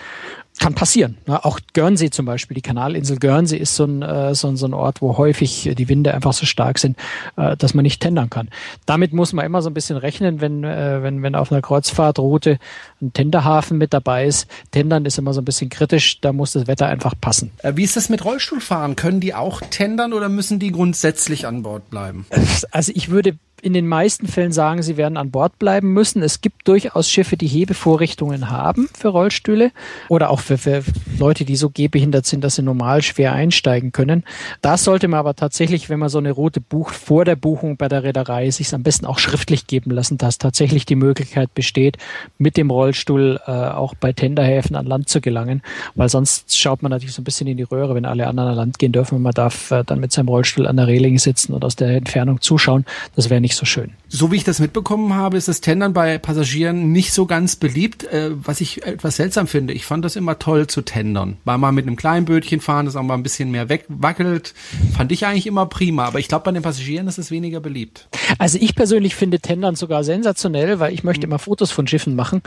kann 0.59 0.75
passieren. 0.75 1.19
Ne? 1.27 1.45
Auch 1.45 1.59
Guernsey 1.73 2.11
zum 2.11 2.27
Beispiel, 2.27 2.55
die 2.55 2.62
Kanalinsel 2.62 3.19
Guernsey 3.19 3.59
ist 3.59 3.75
so 3.75 3.85
ein, 3.85 4.03
äh, 4.03 4.35
so, 4.35 4.49
ein, 4.49 4.57
so 4.57 4.67
ein 4.67 4.75
Ort, 4.75 5.03
wo 5.03 5.19
häufig 5.19 5.71
die 5.77 5.88
Winde 5.88 6.14
einfach 6.14 6.33
so 6.33 6.47
stark 6.47 6.79
sind, 6.79 6.97
äh, 7.37 7.57
dass 7.57 7.75
man 7.75 7.83
nicht 7.83 8.01
tendern 8.01 8.31
kann. 8.31 8.49
Damit 8.87 9.12
muss 9.12 9.33
man 9.33 9.45
immer 9.45 9.62
so 9.62 9.71
ein 9.71 9.75
bisschen 9.75 9.97
rechnen, 9.97 10.40
wenn, 10.40 10.64
äh, 10.64 11.03
wenn, 11.03 11.23
wenn 11.23 11.35
auf 11.35 11.51
einer 11.51 11.61
Kreuzfahrtroute 11.61 12.59
ein 13.03 13.12
Tenderhafen 13.12 13.79
mit 13.79 13.93
dabei 13.93 14.27
ist. 14.27 14.49
Tendern 14.71 15.05
ist 15.05 15.19
immer 15.19 15.35
so 15.35 15.40
ein 15.40 15.45
bisschen 15.45 15.71
kritisch, 15.71 16.21
da 16.21 16.33
muss 16.33 16.53
das 16.53 16.67
Wetter 16.67 16.87
einfach 16.87 17.14
passen. 17.21 17.51
Äh, 17.59 17.73
wie 17.75 17.85
ist 17.85 17.97
das 17.97 18.09
mit 18.09 18.25
Rollstuhlfahren? 18.25 18.97
Können 18.97 19.21
die 19.21 19.35
auch 19.35 19.61
tendern 19.61 20.12
oder 20.12 20.29
müssen 20.29 20.61
die 20.61 20.71
grundsätzlich 20.71 21.47
an 21.47 21.62
Bord 21.62 21.90
bleiben? 21.90 22.27
Also 22.71 22.93
ich 22.95 23.11
würde 23.11 23.37
in 23.64 23.72
den 23.72 23.88
meisten 23.88 24.27
Fällen 24.27 24.53
sagen, 24.53 24.83
sie 24.83 24.98
werden 24.98 25.16
an 25.16 25.31
Bord 25.31 25.59
bleiben 25.59 25.94
müssen. 25.94 26.22
Es 26.22 26.42
gibt 26.42 26.68
durchaus 26.68 27.11
Schiffe, 27.11 27.38
die 27.38 27.46
Hebevorrichtungen 27.46 28.50
haben 28.50 28.90
für 28.94 29.09
Rollstühle 29.09 29.72
oder 30.11 30.29
auch 30.29 30.40
für, 30.40 30.59
für 30.59 30.83
Leute, 31.18 31.46
die 31.46 31.57
so 31.57 31.70
gehbehindert 31.70 32.27
sind, 32.27 32.44
dass 32.44 32.57
sie 32.57 32.62
normal 32.62 33.00
schwer 33.00 33.33
einsteigen 33.33 33.90
können. 33.90 34.24
Das 34.61 34.85
sollte 34.85 35.09
man 35.09 35.18
aber 35.18 35.35
tatsächlich, 35.35 35.88
wenn 35.88 35.98
man 35.98 36.11
so 36.11 36.18
eine 36.18 36.33
Route 36.33 36.61
bucht, 36.61 36.94
vor 36.94 37.24
der 37.24 37.37
Buchung 37.37 37.79
bei 37.79 37.88
der 37.88 38.03
Reederei 38.03 38.50
sich 38.50 38.74
am 38.74 38.83
besten 38.83 39.07
auch 39.07 39.18
schriftlich 39.18 39.66
geben 39.66 39.90
lassen, 39.92 40.18
dass 40.18 40.37
tatsächlich 40.37 40.85
die 40.85 40.96
Möglichkeit 40.96 41.55
besteht, 41.55 41.96
mit 42.37 42.59
dem 42.59 42.70
Rollstuhl 42.70 43.40
äh, 43.46 43.50
auch 43.50 43.94
bei 43.94 44.12
Tenderhäfen 44.12 44.77
an 44.77 44.85
Land 44.85 45.09
zu 45.09 45.22
gelangen, 45.22 45.62
weil 45.94 46.11
sonst 46.11 46.59
schaut 46.59 46.83
man 46.83 46.90
natürlich 46.90 47.14
so 47.14 47.22
ein 47.22 47.24
bisschen 47.24 47.46
in 47.46 47.57
die 47.57 47.62
Röhre, 47.62 47.94
wenn 47.94 48.05
alle 48.05 48.27
anderen 48.27 48.50
an 48.50 48.57
Land 48.57 48.79
gehen 48.79 48.92
dürfen 48.92 49.14
und 49.14 49.22
man 49.22 49.33
darf 49.33 49.70
äh, 49.70 49.85
dann 49.85 50.00
mit 50.00 50.12
seinem 50.12 50.29
Rollstuhl 50.29 50.66
an 50.66 50.77
der 50.77 50.87
Reling 50.87 51.18
sitzen 51.18 51.55
und 51.55 51.64
aus 51.64 51.77
der 51.77 51.96
Entfernung 51.96 52.42
zuschauen. 52.42 52.85
Das 53.16 53.31
wäre 53.31 53.40
nicht 53.40 53.54
so 53.57 53.67
schön. 53.67 53.93
So 54.09 54.31
wie 54.31 54.37
ich 54.37 54.45
das 54.45 54.61
mitbekommen 54.61 55.14
habe, 55.14 55.37
ist 55.37 55.49
das 55.49 55.61
Tendern 55.61 55.93
bei 55.93 56.19
Passagieren 56.19 56.93
nicht 56.93 57.12
so 57.12 57.27
ganz 57.27 57.57
beliebt, 57.57 58.05
äh, 58.05 58.31
was 58.35 58.61
ich 58.61 58.87
etwas 58.87 59.17
seltsam 59.17 59.47
finde. 59.47 59.75
Ich 59.75 59.85
fand 59.85 60.05
das 60.05 60.17
immer 60.17 60.38
toll 60.38 60.67
zu 60.67 60.83
tendern. 60.83 61.37
Mal 61.45 61.59
mal 61.59 61.73
mit 61.73 61.87
einem 61.87 61.97
kleinen 61.97 62.27
Bötchen 62.27 62.61
fahren, 62.61 62.87
das 62.87 62.97
auch 62.97 63.03
mal 63.03 63.14
ein 63.14 63.23
bisschen 63.23 63.51
mehr 63.51 63.69
wegwackelt, 63.69 64.55
fand 64.97 65.12
ich 65.12 65.27
eigentlich 65.27 65.47
immer 65.47 65.67
prima. 65.67 66.05
Aber 66.05 66.19
ich 66.19 66.29
glaube, 66.29 66.45
bei 66.45 66.53
den 66.53 66.62
Passagieren 66.62 67.09
ist 67.09 67.19
es 67.19 67.31
weniger 67.31 67.61
beliebt. 67.61 68.09
Also 68.38 68.59
ich 68.61 68.75
persönlich 68.75 69.14
finde 69.14 69.40
Tendern 69.40 69.75
sogar 69.75 70.05
sensationell, 70.05 70.79
weil 70.81 70.93
ich 70.93 71.05
möchte 71.05 71.27
mhm. 71.27 71.33
immer 71.33 71.38
Fotos 71.38 71.71
von 71.71 71.87
Schiffen 71.87 72.14
machen. 72.14 72.43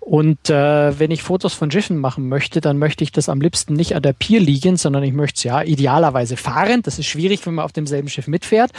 Und 0.00 0.50
äh, 0.50 0.98
wenn 0.98 1.10
ich 1.10 1.22
Fotos 1.22 1.54
von 1.54 1.70
Schiffen 1.70 1.98
machen 1.98 2.28
möchte, 2.28 2.60
dann 2.60 2.78
möchte 2.78 3.04
ich 3.04 3.12
das 3.12 3.28
am 3.28 3.40
liebsten 3.40 3.74
nicht 3.74 3.94
an 3.94 4.02
der 4.02 4.12
Pier 4.12 4.40
liegen, 4.40 4.76
sondern 4.76 5.02
ich 5.02 5.12
möchte 5.12 5.36
es 5.38 5.44
ja 5.44 5.62
idealerweise 5.62 6.36
fahrend. 6.36 6.86
Das 6.86 6.98
ist 6.98 7.06
schwierig, 7.06 7.44
wenn 7.46 7.54
man 7.54 7.64
auf 7.64 7.72
demselben 7.72 8.08
Schiff 8.08 8.26
mitfährt. 8.26 8.70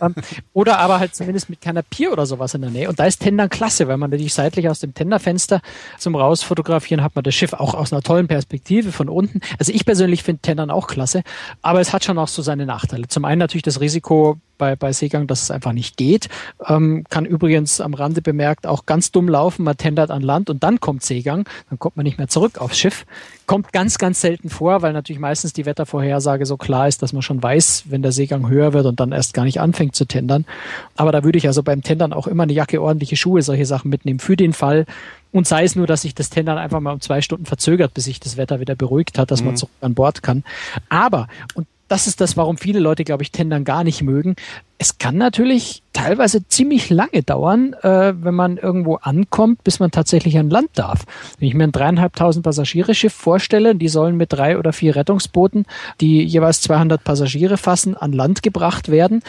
ähm, 0.00 0.14
oder 0.52 0.78
aber 0.78 1.00
halt 1.00 1.14
zumindest 1.24 1.48
mit 1.48 1.60
keiner 1.60 1.82
Pier 1.82 2.12
oder 2.12 2.26
sowas 2.26 2.54
in 2.54 2.60
der 2.60 2.70
Nähe. 2.70 2.88
Und 2.88 3.00
da 3.00 3.06
ist 3.06 3.20
Tendern 3.20 3.48
klasse, 3.48 3.88
weil 3.88 3.96
man 3.96 4.10
natürlich 4.10 4.34
seitlich 4.34 4.68
aus 4.68 4.80
dem 4.80 4.92
Tenderfenster 4.92 5.62
zum 5.98 6.14
Rausfotografieren 6.16 7.02
hat 7.02 7.14
man 7.14 7.24
das 7.24 7.34
Schiff 7.34 7.54
auch 7.54 7.74
aus 7.74 7.92
einer 7.92 8.02
tollen 8.02 8.28
Perspektive 8.28 8.92
von 8.92 9.08
unten. 9.08 9.40
Also 9.58 9.72
ich 9.72 9.86
persönlich 9.86 10.22
finde 10.22 10.42
Tendern 10.42 10.70
auch 10.70 10.86
klasse, 10.86 11.22
aber 11.62 11.80
es 11.80 11.92
hat 11.92 12.04
schon 12.04 12.18
auch 12.18 12.28
so 12.28 12.42
seine 12.42 12.66
Nachteile. 12.66 13.08
Zum 13.08 13.24
einen 13.24 13.38
natürlich 13.38 13.62
das 13.62 13.80
Risiko 13.80 14.38
bei, 14.58 14.76
bei 14.76 14.92
Seegang, 14.92 15.26
dass 15.26 15.42
es 15.42 15.50
einfach 15.50 15.72
nicht 15.72 15.96
geht. 15.96 16.28
Ähm, 16.66 17.04
kann 17.08 17.24
übrigens 17.24 17.80
am 17.80 17.94
Rande 17.94 18.22
bemerkt 18.22 18.66
auch 18.66 18.86
ganz 18.86 19.12
dumm 19.12 19.28
laufen. 19.28 19.64
Man 19.64 19.76
tendert 19.76 20.10
an 20.10 20.22
Land 20.22 20.50
und 20.50 20.62
dann 20.62 20.80
kommt 20.80 21.02
Seegang. 21.02 21.48
Dann 21.70 21.78
kommt 21.78 21.96
man 21.96 22.04
nicht 22.04 22.18
mehr 22.18 22.28
zurück 22.28 22.58
aufs 22.58 22.78
Schiff. 22.78 23.06
Kommt 23.46 23.72
ganz, 23.72 23.98
ganz 23.98 24.20
selten 24.20 24.48
vor, 24.50 24.82
weil 24.82 24.92
natürlich 24.92 25.20
meistens 25.20 25.52
die 25.52 25.66
Wettervorhersage 25.66 26.46
so 26.46 26.56
klar 26.56 26.88
ist, 26.88 27.02
dass 27.02 27.12
man 27.12 27.22
schon 27.22 27.42
weiß, 27.42 27.84
wenn 27.88 28.02
der 28.02 28.12
Seegang 28.12 28.48
höher 28.48 28.72
wird 28.72 28.86
und 28.86 29.00
dann 29.00 29.12
erst 29.12 29.34
gar 29.34 29.44
nicht 29.44 29.60
anfängt 29.60 29.94
zu 29.94 30.06
tendern. 30.06 30.44
Aber 30.96 31.12
da 31.12 31.24
würde 31.24 31.38
ich 31.38 31.46
also 31.46 31.62
beim 31.62 31.82
Tendern 31.82 32.12
auch 32.12 32.26
immer 32.26 32.44
eine 32.44 32.52
Jacke, 32.52 32.80
ordentliche 32.80 33.16
Schuhe, 33.16 33.42
solche 33.42 33.66
Sachen 33.66 33.90
mitnehmen 33.90 34.18
für 34.18 34.36
den 34.36 34.52
Fall. 34.52 34.86
Und 35.32 35.48
sei 35.48 35.64
es 35.64 35.74
nur, 35.74 35.88
dass 35.88 36.02
sich 36.02 36.14
das 36.14 36.30
Tendern 36.30 36.58
einfach 36.58 36.78
mal 36.78 36.92
um 36.92 37.00
zwei 37.00 37.20
Stunden 37.20 37.44
verzögert, 37.44 37.92
bis 37.92 38.04
sich 38.04 38.20
das 38.20 38.36
Wetter 38.36 38.60
wieder 38.60 38.76
beruhigt 38.76 39.18
hat, 39.18 39.32
dass 39.32 39.40
mhm. 39.40 39.48
man 39.48 39.56
zurück 39.56 39.72
an 39.80 39.94
Bord 39.94 40.22
kann. 40.22 40.44
Aber, 40.88 41.26
und 41.54 41.66
das 41.88 42.06
ist 42.06 42.20
das, 42.20 42.36
warum 42.36 42.56
viele 42.56 42.80
Leute, 42.80 43.04
glaube 43.04 43.22
ich, 43.22 43.30
Tendern 43.30 43.64
gar 43.64 43.84
nicht 43.84 44.02
mögen. 44.02 44.36
Es 44.78 44.98
kann 44.98 45.16
natürlich 45.16 45.82
teilweise 45.92 46.46
ziemlich 46.48 46.90
lange 46.90 47.22
dauern, 47.22 47.74
äh, 47.82 48.14
wenn 48.16 48.34
man 48.34 48.56
irgendwo 48.56 48.96
ankommt, 48.96 49.62
bis 49.64 49.80
man 49.80 49.90
tatsächlich 49.90 50.38
an 50.38 50.50
Land 50.50 50.70
darf. 50.74 51.04
Wenn 51.38 51.48
ich 51.48 51.54
mir 51.54 51.64
ein 51.64 51.72
dreieinhalbtausend 51.72 52.44
Passagiereschiff 52.44 53.12
vorstelle, 53.12 53.74
die 53.74 53.88
sollen 53.88 54.16
mit 54.16 54.32
drei 54.32 54.58
oder 54.58 54.72
vier 54.72 54.96
Rettungsbooten, 54.96 55.66
die 56.00 56.24
jeweils 56.24 56.60
200 56.62 57.04
Passagiere 57.04 57.56
fassen, 57.56 57.96
an 57.96 58.12
Land 58.12 58.42
gebracht 58.42 58.88
werden, 58.90 59.22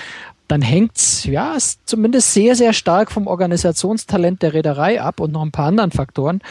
dann 0.48 0.62
hängt's 0.62 1.26
ja 1.26 1.58
zumindest 1.86 2.34
sehr, 2.34 2.56
sehr 2.56 2.74
stark 2.74 3.12
vom 3.12 3.28
Organisationstalent 3.28 4.42
der 4.42 4.54
Reederei 4.54 5.02
ab 5.02 5.20
und 5.20 5.32
noch 5.32 5.42
ein 5.42 5.52
paar 5.52 5.68
anderen 5.68 5.92
Faktoren, 5.92 6.42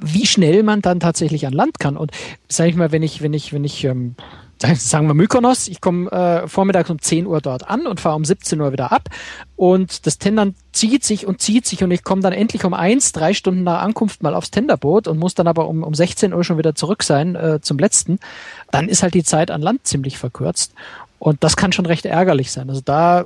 wie 0.00 0.26
schnell 0.26 0.62
man 0.62 0.82
dann 0.82 1.00
tatsächlich 1.00 1.46
an 1.46 1.52
Land 1.52 1.78
kann. 1.78 1.96
Und 1.96 2.10
sage 2.48 2.70
ich 2.70 2.76
mal, 2.76 2.90
wenn 2.90 3.02
ich, 3.02 3.22
wenn 3.22 3.32
ich, 3.32 3.52
wenn 3.52 3.64
ich 3.64 3.84
ähm, 3.84 4.16
sagen 4.62 5.06
wir 5.06 5.14
Mykonos, 5.14 5.68
ich 5.68 5.80
komme 5.80 6.10
äh, 6.10 6.48
vormittags 6.48 6.90
um 6.90 7.00
10 7.00 7.26
Uhr 7.26 7.40
dort 7.40 7.68
an 7.68 7.86
und 7.86 8.00
fahre 8.00 8.16
um 8.16 8.24
17 8.24 8.60
Uhr 8.60 8.72
wieder 8.72 8.92
ab. 8.92 9.08
Und 9.56 10.06
das 10.06 10.18
Tendern 10.18 10.54
zieht 10.72 11.04
sich 11.04 11.26
und 11.26 11.40
zieht 11.40 11.66
sich. 11.66 11.82
Und 11.82 11.90
ich 11.90 12.04
komme 12.04 12.22
dann 12.22 12.32
endlich 12.32 12.64
um 12.64 12.74
eins, 12.74 13.12
drei 13.12 13.34
Stunden 13.34 13.64
nach 13.64 13.82
Ankunft 13.82 14.22
mal 14.22 14.34
aufs 14.34 14.50
Tenderboot 14.50 15.08
und 15.08 15.18
muss 15.18 15.34
dann 15.34 15.46
aber 15.46 15.68
um, 15.68 15.82
um 15.82 15.94
16 15.94 16.32
Uhr 16.32 16.44
schon 16.44 16.58
wieder 16.58 16.74
zurück 16.74 17.02
sein 17.02 17.34
äh, 17.34 17.60
zum 17.60 17.78
letzten, 17.78 18.18
dann 18.70 18.88
ist 18.88 19.02
halt 19.02 19.14
die 19.14 19.24
Zeit 19.24 19.50
an 19.50 19.62
Land 19.62 19.86
ziemlich 19.86 20.18
verkürzt. 20.18 20.72
Und 21.18 21.42
das 21.42 21.56
kann 21.56 21.72
schon 21.72 21.86
recht 21.86 22.04
ärgerlich 22.04 22.52
sein. 22.52 22.68
Also 22.68 22.82
da 22.84 23.24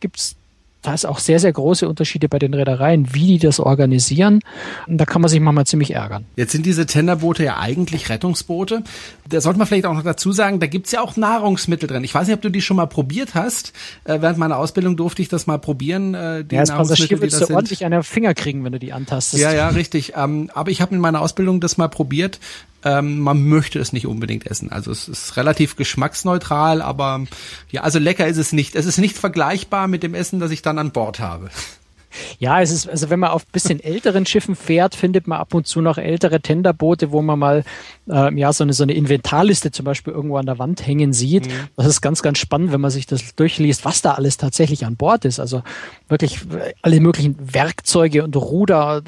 gibt's 0.00 0.36
da 0.82 0.94
ist 0.94 1.06
auch 1.06 1.18
sehr, 1.18 1.40
sehr 1.40 1.52
große 1.52 1.88
Unterschiede 1.88 2.28
bei 2.28 2.38
den 2.38 2.54
Reedereien, 2.54 3.12
wie 3.12 3.26
die 3.26 3.38
das 3.38 3.58
organisieren. 3.58 4.40
Und 4.86 4.98
da 4.98 5.06
kann 5.06 5.20
man 5.20 5.28
sich 5.28 5.40
manchmal 5.40 5.66
ziemlich 5.66 5.92
ärgern. 5.92 6.24
Jetzt 6.36 6.52
sind 6.52 6.64
diese 6.66 6.86
Tenderboote 6.86 7.42
ja 7.42 7.58
eigentlich 7.58 8.08
Rettungsboote. 8.08 8.84
Da 9.28 9.40
sollte 9.40 9.58
man 9.58 9.66
vielleicht 9.66 9.86
auch 9.86 9.94
noch 9.94 10.04
dazu 10.04 10.30
sagen, 10.30 10.60
da 10.60 10.66
gibt's 10.66 10.92
ja 10.92 11.00
auch 11.00 11.16
Nahrungsmittel 11.16 11.88
drin. 11.88 12.04
Ich 12.04 12.14
weiß 12.14 12.28
nicht, 12.28 12.36
ob 12.36 12.42
du 12.42 12.48
die 12.48 12.62
schon 12.62 12.76
mal 12.76 12.86
probiert 12.86 13.34
hast. 13.34 13.72
Äh, 14.04 14.20
während 14.20 14.38
meiner 14.38 14.56
Ausbildung 14.56 14.96
durfte 14.96 15.20
ich 15.20 15.28
das 15.28 15.48
mal 15.48 15.58
probieren. 15.58 16.14
Äh, 16.14 16.44
die 16.44 16.54
ja, 16.54 16.60
als 16.60 16.70
Passagier 16.70 17.20
würdest 17.20 17.40
du 17.40 17.46
sind. 17.46 17.56
ordentlich 17.56 17.84
einen 17.84 18.04
Finger 18.04 18.34
kriegen, 18.34 18.64
wenn 18.64 18.72
du 18.72 18.78
die 18.78 18.92
antastest. 18.92 19.42
Ja, 19.42 19.52
ja, 19.52 19.68
richtig. 19.70 20.12
Ähm, 20.16 20.48
aber 20.54 20.70
ich 20.70 20.80
habe 20.80 20.94
in 20.94 21.00
meiner 21.00 21.20
Ausbildung 21.20 21.60
das 21.60 21.76
mal 21.76 21.88
probiert. 21.88 22.38
Ähm, 22.88 23.18
man 23.18 23.46
möchte 23.46 23.78
es 23.78 23.92
nicht 23.92 24.06
unbedingt 24.06 24.46
essen. 24.46 24.72
Also 24.72 24.90
es 24.90 25.08
ist 25.08 25.36
relativ 25.36 25.76
geschmacksneutral, 25.76 26.80
aber 26.80 27.24
ja, 27.70 27.82
also 27.82 27.98
lecker 27.98 28.26
ist 28.26 28.38
es 28.38 28.52
nicht. 28.52 28.74
Es 28.74 28.86
ist 28.86 28.96
nicht 28.96 29.18
vergleichbar 29.18 29.88
mit 29.88 30.02
dem 30.02 30.14
Essen, 30.14 30.40
das 30.40 30.50
ich 30.50 30.62
dann 30.62 30.78
an 30.78 30.90
Bord 30.90 31.20
habe. 31.20 31.50
Ja, 32.38 32.60
es 32.60 32.70
ist, 32.70 32.88
also 32.88 33.10
wenn 33.10 33.20
man 33.20 33.30
auf 33.30 33.46
bisschen 33.46 33.80
älteren 33.80 34.26
Schiffen 34.26 34.56
fährt, 34.56 34.94
findet 34.94 35.26
man 35.26 35.38
ab 35.38 35.54
und 35.54 35.66
zu 35.66 35.80
noch 35.80 35.98
ältere 35.98 36.40
Tenderboote, 36.40 37.12
wo 37.12 37.22
man 37.22 37.38
mal 37.38 37.64
äh, 38.10 38.34
ja 38.34 38.52
so 38.52 38.64
eine, 38.64 38.72
so 38.72 38.82
eine 38.82 38.94
Inventarliste 38.94 39.70
zum 39.70 39.84
Beispiel 39.84 40.12
irgendwo 40.12 40.36
an 40.36 40.46
der 40.46 40.58
Wand 40.58 40.86
hängen 40.86 41.12
sieht. 41.12 41.46
Mhm. 41.46 41.68
Das 41.76 41.86
ist 41.86 42.00
ganz, 42.00 42.22
ganz 42.22 42.38
spannend, 42.38 42.72
wenn 42.72 42.80
man 42.80 42.90
sich 42.90 43.06
das 43.06 43.34
durchliest, 43.34 43.84
was 43.84 44.02
da 44.02 44.14
alles 44.14 44.36
tatsächlich 44.36 44.86
an 44.86 44.96
Bord 44.96 45.24
ist. 45.24 45.40
Also 45.40 45.62
wirklich 46.08 46.40
alle 46.82 47.00
möglichen 47.00 47.36
Werkzeuge 47.38 48.24
und 48.24 48.34
Ruder, 48.36 49.02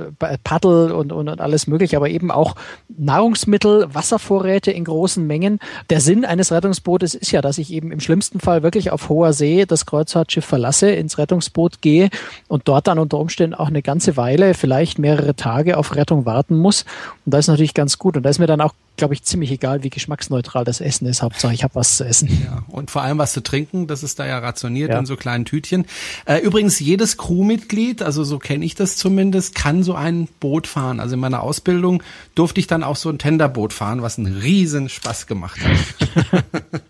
Paddel 0.45 0.93
und, 0.93 1.13
und, 1.13 1.29
und 1.29 1.41
alles 1.41 1.67
mögliche, 1.67 1.97
aber 1.97 2.11
eben 2.11 2.31
auch 2.31 2.57
Nahrungsmittel, 2.89 3.89
Wasservorräte 3.93 4.71
in 4.71 4.85
großen 4.85 5.27
Mengen. 5.27 5.59
Der 5.89 6.01
Sinn 6.01 6.25
eines 6.25 6.53
Rettungsbootes 6.53 7.15
ist 7.15 7.33
ja, 7.33 7.41
dass 7.41 7.59
ich 7.59 7.73
eben 7.73 7.93
im 7.93 8.01
schlimmsten 8.01 8.41
Fall 8.41 8.63
wirklich 8.63 8.91
auf 8.91 9.09
hoher 9.09 9.33
See 9.33 9.65
das 9.65 9.87
Kreuzfahrtschiff 9.87 10.45
verlasse, 10.45 10.91
ins 10.91 11.19
Rettungsboot 11.19 11.81
gehe 11.81 12.11
und 12.49 12.69
dort 12.69 12.90
dann 12.91 12.99
unter 12.99 13.19
Umständen 13.19 13.55
auch 13.55 13.69
eine 13.69 13.83
ganze 13.83 14.17
Weile, 14.17 14.55
vielleicht 14.55 14.99
mehrere 14.99 15.35
Tage 15.35 15.79
auf 15.79 15.97
Rettung 15.97 16.27
warten 16.27 16.57
muss. 16.57 16.85
Und 17.25 17.33
das 17.33 17.41
ist 17.41 17.49
natürlich 17.49 17.75
ganz 17.75 17.99
gut. 17.99 18.17
Und 18.17 18.25
da 18.25 18.31
ist 18.31 18.39
mir 18.39 18.47
dann 18.47 18.61
auch, 18.61 18.75
glaube 18.97 19.15
ich, 19.15 19.23
ziemlich 19.23 19.51
egal, 19.51 19.83
wie 19.83 19.91
geschmacksneutral 19.91 20.65
das 20.65 20.81
Essen 20.81 21.07
ist. 21.07 21.23
Hauptsache, 21.23 21.55
ich 21.55 21.63
habe 21.63 21.75
was 21.77 21.97
zu 21.97 22.05
essen. 22.05 22.29
Ja, 22.45 22.63
und 22.69 22.91
vor 22.91 23.03
allem 23.03 23.19
was 23.19 23.33
zu 23.33 23.43
trinken, 23.43 23.87
das 23.87 24.03
ist 24.03 24.19
da 24.19 24.27
ja 24.27 24.39
rationiert 24.39 24.91
ja. 24.91 24.99
in 24.99 25.07
so 25.07 25.17
kleinen 25.17 25.45
Tütchen. 25.45 25.87
Äh, 26.27 26.39
übrigens, 26.39 26.81
jedes 26.81 27.17
Crewmitglied, 27.17 28.03
also 28.03 28.25
so 28.25 28.39
kenne 28.39 28.65
ich 28.65 28.75
das 28.75 28.97
zumindest, 28.97 29.55
kann 29.55 29.83
so 29.83 29.95
ein 29.95 30.29
Boot 30.41 30.67
fahren. 30.67 31.01
Also 31.01 31.15
in 31.15 31.21
meiner 31.21 31.43
Ausbildung 31.43 32.03
durfte 32.35 32.61
ich 32.61 32.67
dann 32.67 32.83
auch 32.83 32.97
so 32.97 33.09
ein 33.09 33.19
Tenderboot 33.19 33.73
fahren, 33.73 34.03
was 34.03 34.19
einen 34.19 34.39
riesen 34.39 34.89
Spaß 34.89 35.27
gemacht 35.27 35.61
hat. 35.61 36.45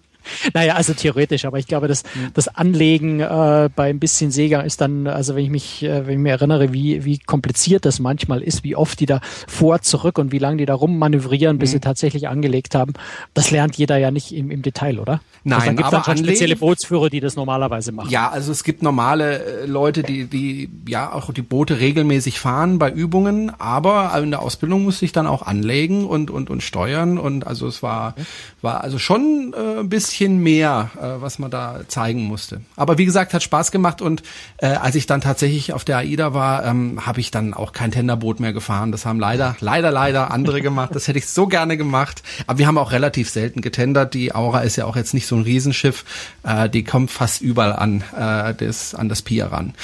Naja, 0.54 0.74
also 0.74 0.94
theoretisch, 0.94 1.44
aber 1.44 1.58
ich 1.58 1.66
glaube, 1.66 1.88
das, 1.88 2.02
mhm. 2.14 2.30
das 2.34 2.48
Anlegen 2.48 3.20
äh, 3.20 3.68
bei 3.74 3.90
ein 3.90 3.98
bisschen 3.98 4.30
Seegang 4.30 4.64
ist 4.64 4.80
dann, 4.80 5.06
also 5.06 5.34
wenn 5.34 5.44
ich 5.44 5.50
mich, 5.50 5.82
äh, 5.82 6.06
wenn 6.06 6.14
ich 6.14 6.18
mir 6.20 6.30
erinnere, 6.30 6.72
wie, 6.72 7.04
wie 7.04 7.18
kompliziert 7.18 7.84
das 7.84 7.98
manchmal 7.98 8.42
ist, 8.42 8.64
wie 8.64 8.76
oft 8.76 9.00
die 9.00 9.06
da 9.06 9.20
vor, 9.46 9.82
zurück 9.82 10.18
und 10.18 10.32
wie 10.32 10.38
lange 10.38 10.58
die 10.58 10.66
da 10.66 10.74
rummanövrieren, 10.74 11.58
bis 11.58 11.70
mhm. 11.70 11.72
sie 11.74 11.80
tatsächlich 11.80 12.28
angelegt 12.28 12.74
haben, 12.74 12.92
das 13.34 13.50
lernt 13.50 13.76
jeder 13.76 13.96
ja 13.98 14.10
nicht 14.10 14.32
im, 14.32 14.50
im 14.50 14.62
Detail, 14.62 14.98
oder? 14.98 15.20
Nein, 15.42 15.54
also 15.54 15.66
dann 15.66 15.76
gibt 15.76 15.86
aber 15.86 15.96
dann 16.04 16.16
schon 16.16 16.26
spezielle 16.26 16.56
Bootsführer, 16.56 17.10
die 17.10 17.20
das 17.20 17.36
normalerweise 17.36 17.92
machen. 17.92 18.10
Ja, 18.10 18.28
also 18.28 18.52
es 18.52 18.64
gibt 18.64 18.82
normale 18.82 19.62
äh, 19.62 19.66
Leute, 19.66 20.02
die, 20.02 20.24
die 20.26 20.68
ja 20.86 21.12
auch 21.12 21.32
die 21.32 21.42
Boote 21.42 21.80
regelmäßig 21.80 22.38
fahren 22.38 22.78
bei 22.78 22.90
Übungen, 22.90 23.50
aber 23.58 24.12
in 24.22 24.30
der 24.30 24.42
Ausbildung 24.42 24.84
musste 24.84 25.04
ich 25.04 25.12
dann 25.12 25.26
auch 25.26 25.42
anlegen 25.42 26.06
und, 26.06 26.30
und, 26.30 26.50
und 26.50 26.62
steuern 26.62 27.18
und 27.18 27.46
also 27.46 27.66
es 27.66 27.82
war, 27.82 28.14
war 28.62 28.82
also 28.82 28.98
schon 28.98 29.54
äh, 29.56 29.80
ein 29.80 29.88
bisschen 29.88 30.29
bisschen 30.30 30.42
mehr, 30.42 30.90
äh, 30.96 31.20
was 31.20 31.38
man 31.38 31.50
da 31.50 31.80
zeigen 31.88 32.24
musste. 32.24 32.60
Aber 32.76 32.98
wie 32.98 33.04
gesagt, 33.04 33.34
hat 33.34 33.42
Spaß 33.42 33.70
gemacht 33.70 34.02
und 34.02 34.22
äh, 34.58 34.66
als 34.66 34.94
ich 34.94 35.06
dann 35.06 35.20
tatsächlich 35.20 35.72
auf 35.72 35.84
der 35.84 35.98
AIDA 35.98 36.34
war, 36.34 36.64
ähm, 36.64 37.04
habe 37.06 37.20
ich 37.20 37.30
dann 37.30 37.54
auch 37.54 37.72
kein 37.72 37.90
Tenderboot 37.90 38.40
mehr 38.40 38.52
gefahren. 38.52 38.92
Das 38.92 39.06
haben 39.06 39.18
leider, 39.18 39.56
leider, 39.60 39.90
leider 39.90 40.30
andere 40.30 40.62
gemacht. 40.62 40.94
Das 40.94 41.08
hätte 41.08 41.18
ich 41.18 41.28
so 41.28 41.46
gerne 41.46 41.76
gemacht. 41.76 42.22
Aber 42.46 42.58
wir 42.58 42.66
haben 42.66 42.78
auch 42.78 42.92
relativ 42.92 43.30
selten 43.30 43.60
getendert. 43.60 44.14
Die 44.14 44.34
Aura 44.34 44.60
ist 44.60 44.76
ja 44.76 44.86
auch 44.86 44.96
jetzt 44.96 45.14
nicht 45.14 45.26
so 45.26 45.36
ein 45.36 45.42
Riesenschiff. 45.42 46.04
Äh, 46.42 46.68
die 46.68 46.84
kommt 46.84 47.10
fast 47.10 47.40
überall 47.40 47.72
an, 47.72 48.02
äh, 48.16 48.54
das, 48.54 48.94
an 48.94 49.08
das 49.08 49.22
Pier 49.22 49.46
ran. 49.46 49.74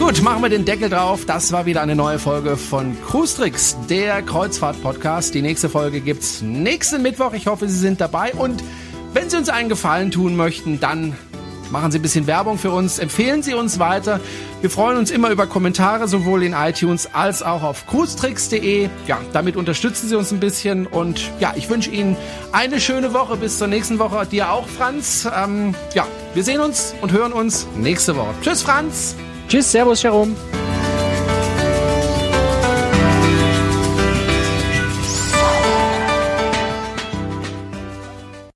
Gut, 0.00 0.22
machen 0.22 0.42
wir 0.42 0.48
den 0.48 0.64
Deckel 0.64 0.88
drauf. 0.88 1.26
Das 1.26 1.52
war 1.52 1.66
wieder 1.66 1.82
eine 1.82 1.94
neue 1.94 2.18
Folge 2.18 2.56
von 2.56 2.96
Cruise 3.06 3.36
Tricks, 3.36 3.76
der 3.90 4.22
Kreuzfahrt-Podcast. 4.22 5.34
Die 5.34 5.42
nächste 5.42 5.68
Folge 5.68 6.00
gibt's 6.00 6.40
nächsten 6.40 7.02
Mittwoch. 7.02 7.34
Ich 7.34 7.46
hoffe, 7.46 7.68
Sie 7.68 7.78
sind 7.78 8.00
dabei 8.00 8.32
und 8.32 8.62
wenn 9.12 9.30
Sie 9.30 9.36
uns 9.36 9.48
einen 9.48 9.68
Gefallen 9.68 10.10
tun 10.10 10.36
möchten, 10.36 10.80
dann 10.80 11.16
machen 11.70 11.90
Sie 11.92 11.98
ein 11.98 12.02
bisschen 12.02 12.26
Werbung 12.26 12.58
für 12.58 12.70
uns, 12.70 12.98
empfehlen 12.98 13.42
Sie 13.42 13.54
uns 13.54 13.78
weiter. 13.78 14.20
Wir 14.60 14.70
freuen 14.70 14.98
uns 14.98 15.10
immer 15.10 15.30
über 15.30 15.46
Kommentare, 15.46 16.08
sowohl 16.08 16.42
in 16.42 16.52
iTunes 16.52 17.08
als 17.12 17.42
auch 17.42 17.62
auf 17.62 17.86
cruestricks.de. 17.86 18.88
Ja, 19.06 19.18
damit 19.32 19.56
unterstützen 19.56 20.08
Sie 20.08 20.16
uns 20.16 20.32
ein 20.32 20.40
bisschen 20.40 20.86
und 20.86 21.30
ja, 21.38 21.54
ich 21.56 21.70
wünsche 21.70 21.90
Ihnen 21.90 22.16
eine 22.52 22.80
schöne 22.80 23.14
Woche. 23.14 23.36
Bis 23.36 23.58
zur 23.58 23.68
nächsten 23.68 23.98
Woche. 23.98 24.26
Dir 24.26 24.50
auch, 24.50 24.68
Franz. 24.68 25.28
Ähm, 25.34 25.74
ja, 25.94 26.06
wir 26.34 26.44
sehen 26.44 26.60
uns 26.60 26.94
und 27.00 27.12
hören 27.12 27.32
uns 27.32 27.66
nächste 27.76 28.16
Woche. 28.16 28.34
Tschüss, 28.42 28.62
Franz. 28.62 29.14
Tschüss, 29.48 29.70
Servus, 29.70 30.02
Jerome. 30.02 30.34